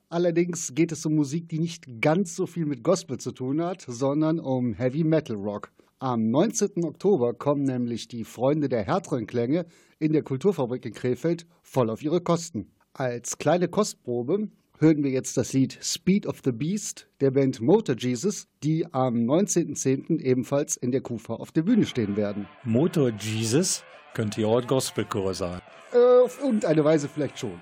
Allerdings 0.09 0.73
geht 0.73 0.91
es 0.91 1.05
um 1.05 1.15
Musik, 1.15 1.47
die 1.49 1.59
nicht 1.59 2.01
ganz 2.01 2.35
so 2.35 2.47
viel 2.47 2.65
mit 2.65 2.83
Gospel 2.83 3.17
zu 3.17 3.31
tun 3.31 3.61
hat, 3.61 3.85
sondern 3.87 4.39
um 4.39 4.73
Heavy 4.73 5.03
Metal 5.03 5.35
Rock. 5.35 5.71
Am 5.99 6.31
19. 6.31 6.83
Oktober 6.83 7.35
kommen 7.35 7.63
nämlich 7.63 8.07
die 8.07 8.23
Freunde 8.23 8.67
der 8.67 8.83
härteren 8.83 9.27
Klänge 9.27 9.67
in 9.99 10.13
der 10.13 10.23
Kulturfabrik 10.23 10.85
in 10.85 10.93
Krefeld 10.93 11.45
voll 11.61 11.91
auf 11.91 12.01
ihre 12.01 12.21
Kosten. 12.21 12.71
Als 12.93 13.37
kleine 13.37 13.67
Kostprobe 13.67 14.49
hören 14.81 15.03
wir 15.03 15.11
jetzt 15.11 15.37
das 15.37 15.53
Lied 15.53 15.77
Speed 15.81 16.25
of 16.25 16.41
the 16.43 16.51
Beast 16.51 17.07
der 17.21 17.31
Band 17.31 17.61
Motor 17.61 17.95
Jesus, 17.95 18.47
die 18.63 18.91
am 18.91 19.13
19.10. 19.15 20.19
ebenfalls 20.19 20.75
in 20.75 20.91
der 20.91 21.01
Kufa 21.01 21.35
auf 21.35 21.51
der 21.51 21.61
Bühne 21.61 21.85
stehen 21.85 22.17
werden. 22.17 22.47
Motor 22.63 23.11
Jesus 23.11 23.83
könnte 24.15 24.41
ja 24.41 24.47
auch 24.47 24.59
ein 24.59 24.67
Gospelchor 24.67 25.35
sein. 25.35 25.61
Äh, 25.93 26.25
auf 26.25 26.39
irgendeine 26.41 26.83
Weise 26.83 27.07
vielleicht 27.07 27.37
schon. 27.37 27.61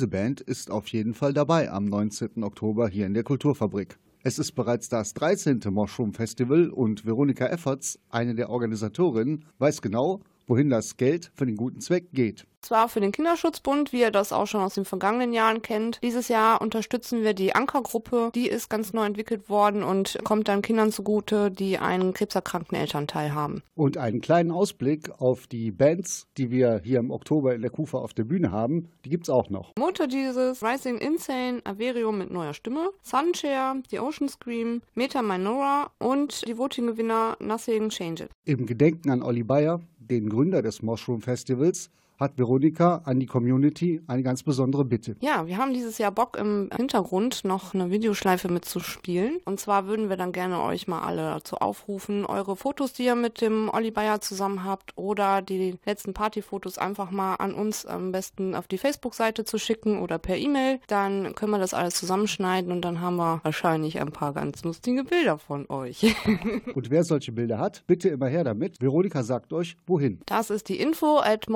Diese 0.00 0.08
Band 0.08 0.40
ist 0.40 0.70
auf 0.70 0.88
jeden 0.88 1.12
Fall 1.12 1.34
dabei 1.34 1.70
am 1.70 1.84
19. 1.84 2.42
Oktober 2.42 2.88
hier 2.88 3.04
in 3.04 3.12
der 3.12 3.22
Kulturfabrik. 3.22 3.98
Es 4.22 4.38
ist 4.38 4.52
bereits 4.52 4.88
das 4.88 5.12
13. 5.12 5.60
Mushroom 5.68 6.14
Festival 6.14 6.70
und 6.70 7.04
Veronika 7.04 7.44
Efforts, 7.44 7.98
eine 8.08 8.34
der 8.34 8.48
Organisatorinnen, 8.48 9.44
weiß 9.58 9.82
genau, 9.82 10.22
wohin 10.50 10.68
das 10.68 10.96
Geld 10.96 11.30
für 11.34 11.46
den 11.46 11.56
guten 11.56 11.80
Zweck 11.80 12.08
geht. 12.12 12.44
Zwar 12.60 12.90
für 12.90 13.00
den 13.00 13.12
Kinderschutzbund, 13.12 13.92
wie 13.92 14.00
ihr 14.00 14.10
das 14.10 14.32
auch 14.32 14.46
schon 14.46 14.60
aus 14.60 14.74
den 14.74 14.84
vergangenen 14.84 15.32
Jahren 15.32 15.62
kennt. 15.62 15.98
Dieses 16.02 16.28
Jahr 16.28 16.60
unterstützen 16.60 17.22
wir 17.22 17.32
die 17.32 17.54
Ankergruppe. 17.54 18.30
Die 18.34 18.48
ist 18.48 18.68
ganz 18.68 18.92
neu 18.92 19.06
entwickelt 19.06 19.48
worden 19.48 19.82
und 19.82 20.18
kommt 20.24 20.48
dann 20.48 20.60
Kindern 20.60 20.92
zugute, 20.92 21.50
die 21.50 21.78
einen 21.78 22.12
krebserkrankten 22.12 22.76
Elternteil 22.76 23.32
haben. 23.32 23.62
Und 23.74 23.96
einen 23.96 24.20
kleinen 24.20 24.50
Ausblick 24.50 25.10
auf 25.20 25.46
die 25.46 25.70
Bands, 25.70 26.26
die 26.36 26.50
wir 26.50 26.82
hier 26.84 26.98
im 26.98 27.10
Oktober 27.10 27.54
in 27.54 27.62
der 27.62 27.70
Kufa 27.70 27.98
auf 27.98 28.12
der 28.12 28.24
Bühne 28.24 28.50
haben, 28.50 28.90
die 29.06 29.10
gibt's 29.10 29.30
auch 29.30 29.48
noch. 29.48 29.72
Motor 29.78 30.08
Jesus, 30.08 30.62
Rising 30.62 30.98
Insane, 30.98 31.62
Averium 31.64 32.18
mit 32.18 32.30
neuer 32.30 32.52
Stimme, 32.52 32.90
Sunshare, 33.02 33.82
The 33.88 34.00
Ocean 34.00 34.28
Scream, 34.28 34.82
Meta 34.94 35.22
Minora 35.22 35.92
und 35.98 36.46
die 36.46 36.58
Voting-Gewinner 36.58 37.38
Nothing 37.40 37.88
Change 37.88 38.24
It. 38.24 38.30
Im 38.44 38.66
Gedenken 38.66 39.10
an 39.10 39.22
Olli 39.22 39.44
Bayer, 39.44 39.80
den 40.10 40.28
Gründer 40.28 40.62
des 40.62 40.82
Mushroom 40.82 41.22
Festivals, 41.22 41.90
hat 42.20 42.38
Veronika 42.38 43.02
an 43.04 43.18
die 43.18 43.26
Community 43.26 44.02
eine 44.06 44.22
ganz 44.22 44.42
besondere 44.42 44.84
Bitte. 44.84 45.16
Ja, 45.20 45.46
wir 45.46 45.56
haben 45.56 45.72
dieses 45.72 45.98
Jahr 45.98 46.12
Bock 46.12 46.36
im 46.38 46.70
Hintergrund 46.76 47.44
noch 47.44 47.74
eine 47.74 47.90
Videoschleife 47.90 48.48
mitzuspielen. 48.48 49.38
Und 49.44 49.58
zwar 49.58 49.86
würden 49.86 50.08
wir 50.08 50.16
dann 50.16 50.32
gerne 50.32 50.60
euch 50.60 50.86
mal 50.86 51.00
alle 51.00 51.22
dazu 51.22 51.56
aufrufen, 51.56 52.26
eure 52.26 52.56
Fotos, 52.56 52.92
die 52.92 53.04
ihr 53.04 53.14
mit 53.14 53.40
dem 53.40 53.70
Olli 53.72 53.90
Bayer 53.90 54.20
zusammen 54.20 54.64
habt 54.64 54.96
oder 54.96 55.42
die 55.42 55.78
letzten 55.86 56.14
Partyfotos 56.14 56.78
einfach 56.78 57.10
mal 57.10 57.36
an 57.36 57.54
uns 57.54 57.86
am 57.86 58.12
besten 58.12 58.54
auf 58.54 58.68
die 58.68 58.78
Facebook-Seite 58.78 59.44
zu 59.44 59.58
schicken 59.58 60.00
oder 60.00 60.18
per 60.18 60.36
E-Mail. 60.36 60.80
Dann 60.86 61.34
können 61.34 61.52
wir 61.52 61.58
das 61.58 61.74
alles 61.74 61.94
zusammenschneiden 61.94 62.70
und 62.70 62.82
dann 62.82 63.00
haben 63.00 63.16
wir 63.16 63.40
wahrscheinlich 63.42 64.00
ein 64.00 64.12
paar 64.12 64.34
ganz 64.34 64.62
lustige 64.62 65.04
Bilder 65.04 65.38
von 65.38 65.68
euch. 65.70 66.14
Und 66.74 66.90
wer 66.90 67.04
solche 67.04 67.32
Bilder 67.32 67.58
hat, 67.58 67.84
bitte 67.86 68.08
immer 68.08 68.28
her 68.28 68.44
damit. 68.44 68.80
Veronika 68.80 69.22
sagt 69.22 69.52
euch, 69.52 69.76
wohin. 69.86 70.20
Das 70.26 70.50
ist 70.50 70.68
die 70.68 70.78
info 70.80 71.18
at 71.18 71.48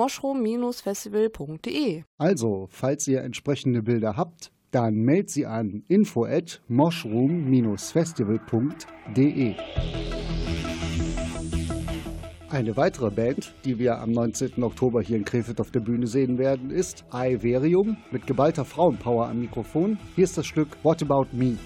moshroom-festival.de. 0.57 2.03
Also, 2.17 2.67
falls 2.69 3.07
ihr 3.07 3.21
entsprechende 3.21 3.81
Bilder 3.81 4.17
habt, 4.17 4.51
dann 4.71 4.95
meldet 4.95 5.29
sie 5.29 5.45
an 5.45 5.85
info 5.87 6.25
at 6.25 6.61
moshroom-festival.de. 6.67 9.55
Eine 12.49 12.75
weitere 12.77 13.11
Band, 13.11 13.53
die 13.65 13.77
wir 13.79 13.99
am 13.99 14.11
19. 14.11 14.63
Oktober 14.63 15.01
hier 15.01 15.17
in 15.17 15.25
Krefeld 15.25 15.59
auf 15.59 15.71
der 15.71 15.81
Bühne 15.81 16.07
sehen 16.07 16.37
werden, 16.37 16.69
ist 16.69 17.03
Aeverium 17.09 17.97
mit 18.11 18.27
geballter 18.27 18.63
Frauenpower 18.63 19.27
am 19.27 19.41
Mikrofon. 19.41 19.97
Hier 20.15 20.23
ist 20.23 20.37
das 20.37 20.45
Stück 20.45 20.69
What 20.83 21.01
About 21.01 21.25
Me? 21.33 21.57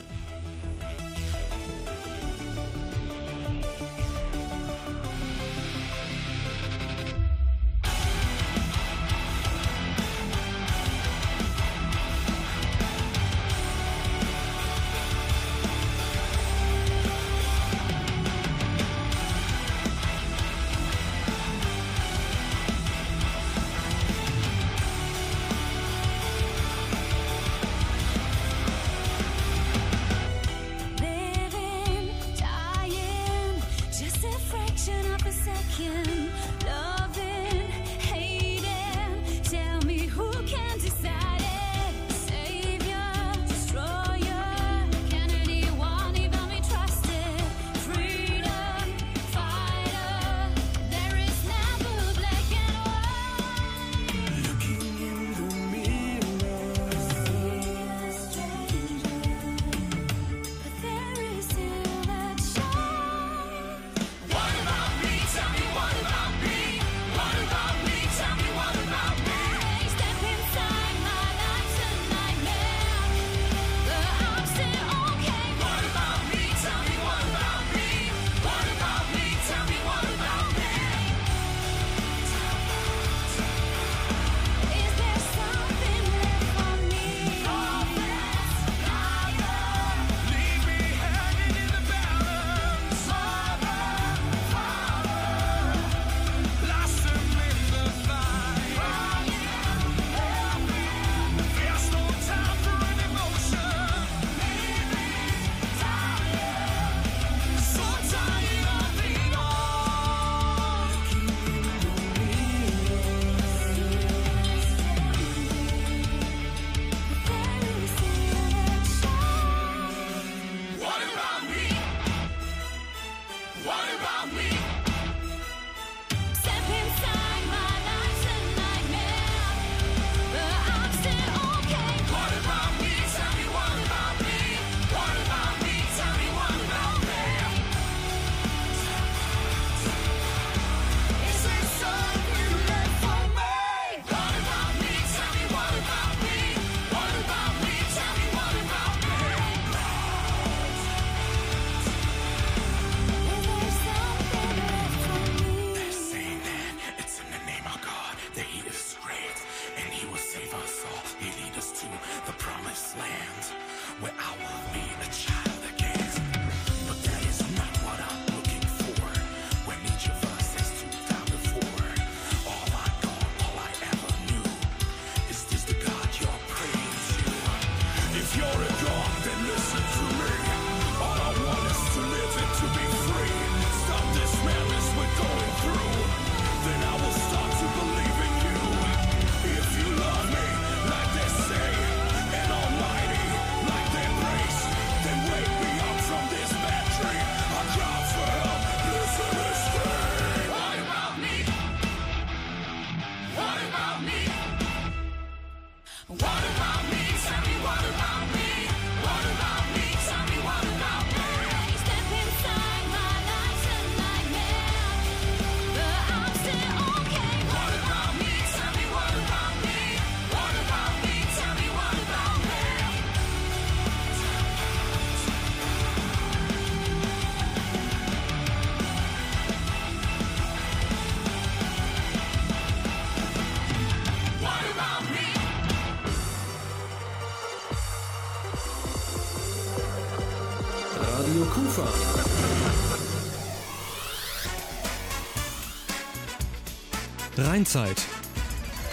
Mainzeit. 247.59 248.01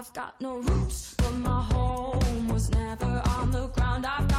I've 0.02 0.14
got 0.14 0.42
no 0.42 0.58
roots, 0.58 1.14
but 1.16 1.32
my 1.34 1.62
home 1.62 2.48
was 2.48 2.72
never 2.72 3.22
on 3.38 3.52
the 3.52 3.68
ground. 3.68 4.04
I've 4.08 4.31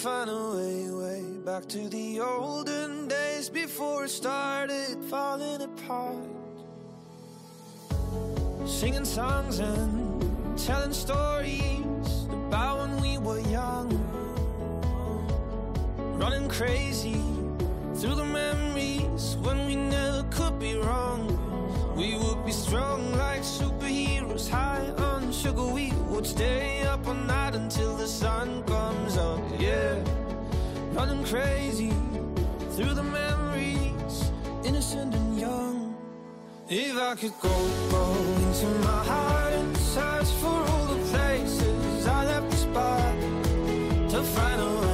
find 0.00 0.30
a 0.30 0.50
way, 0.56 0.90
way 0.90 1.22
back 1.44 1.66
to 1.68 1.86
the 1.90 2.20
olden 2.20 3.06
days 3.06 3.50
before 3.50 4.04
it 4.04 4.08
started 4.08 4.96
falling 5.10 5.60
apart. 5.60 6.16
Singing 8.64 9.04
songs 9.04 9.58
and 9.58 10.56
telling 10.56 10.94
stories 10.94 12.24
about 12.48 12.78
when 12.78 13.02
we 13.02 13.18
were 13.18 13.40
young. 13.50 13.90
Running 16.16 16.48
crazy 16.48 17.20
through 17.94 18.14
the 18.14 18.24
memories 18.24 19.36
when 19.42 19.66
we 19.66 19.76
never 19.76 20.22
could 20.30 20.58
be 20.58 20.76
wrong. 20.76 21.49
We 22.00 22.16
would 22.16 22.46
be 22.46 22.52
strong 22.52 23.12
like 23.18 23.42
superheroes, 23.42 24.48
high 24.48 24.88
on 24.96 25.30
sugar. 25.30 25.66
We 25.66 25.92
would 26.08 26.26
stay 26.26 26.80
up 26.84 27.06
all 27.06 27.12
night 27.12 27.54
until 27.54 27.94
the 27.94 28.06
sun 28.06 28.62
comes 28.64 29.18
up. 29.18 29.42
Yeah, 29.58 30.02
running 30.94 31.22
crazy 31.26 31.92
through 32.74 32.94
the 32.94 33.02
memories, 33.02 34.30
innocent 34.64 35.14
and 35.14 35.38
young. 35.38 35.94
If 36.70 36.96
I 36.96 37.16
could 37.16 37.34
go, 37.42 37.56
go 37.90 38.04
into 38.44 38.68
my 38.88 39.04
heart 39.04 39.52
and 39.52 39.76
search 39.76 40.30
for 40.40 40.58
all 40.72 40.86
the 40.94 41.00
places 41.12 42.06
I 42.06 42.24
left 42.24 42.50
the 42.50 42.56
spot 42.56 43.14
to 44.12 44.22
find 44.22 44.60
a 44.62 44.89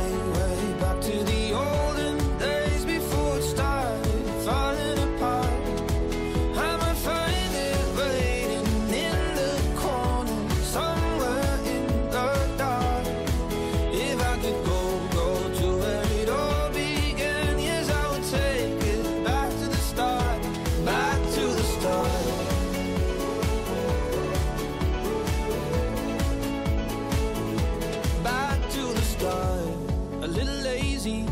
lazy. 31.07 31.27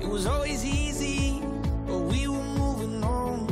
It 0.00 0.08
was 0.08 0.26
always 0.26 0.64
easy, 0.64 1.40
but 1.86 1.98
we 1.98 2.28
were 2.28 2.48
moving 2.58 3.04
on. 3.04 3.46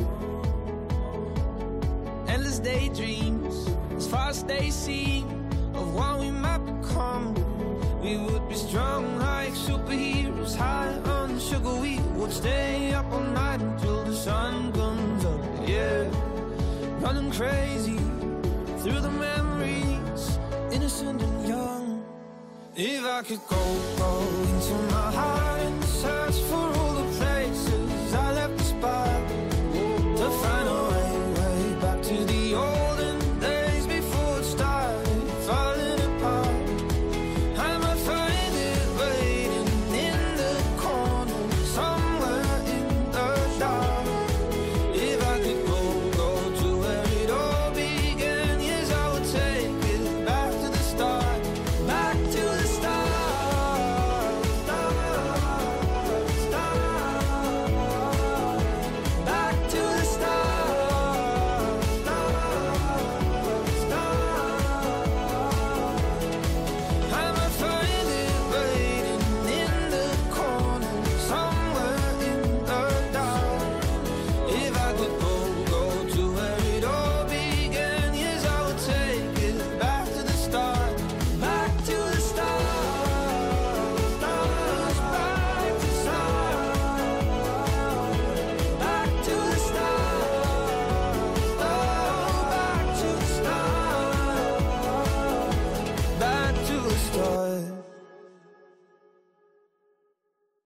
Endless 2.27 2.59
daydreams, 2.59 3.69
as 3.95 4.07
far 4.07 4.29
as 4.29 4.43
they 4.43 4.69
seem, 4.69 5.25
of 5.73 5.93
what 5.93 6.19
we 6.19 6.31
might 6.31 6.59
become. 6.59 7.35
We 8.01 8.17
would 8.17 8.49
be 8.49 8.55
strong 8.55 9.17
like 9.19 9.53
superheroes, 9.53 10.55
high 10.55 10.93
on 11.05 11.39
sugar. 11.39 11.75
We 11.75 11.99
would 12.17 12.31
stay 12.31 12.93
up 12.93 13.11
all 13.11 13.21
night 13.21 13.61
until 13.61 14.03
the 14.03 14.15
sun 14.15 14.71
comes 14.73 15.25
up. 15.25 15.41
Yeah, 15.67 16.09
running 16.99 17.31
crazy 17.31 17.99
through 18.81 19.01
the 19.01 19.11
memories, 19.11 20.39
innocent 20.71 21.21
and 21.21 21.47
young. 21.47 21.70
If 22.73 23.03
I 23.03 23.21
could 23.23 23.41
go, 23.49 23.57
go 23.97 24.19
into 24.21 24.73
my 24.93 25.11
heart 25.11 25.59
and 25.59 25.83
search 25.83 26.39
for 26.49 26.55
all 26.55 26.93
the 26.93 27.17
places 27.17 28.13
I 28.13 28.33
left 28.33 28.57
the 28.57 28.63
spot 28.63 29.20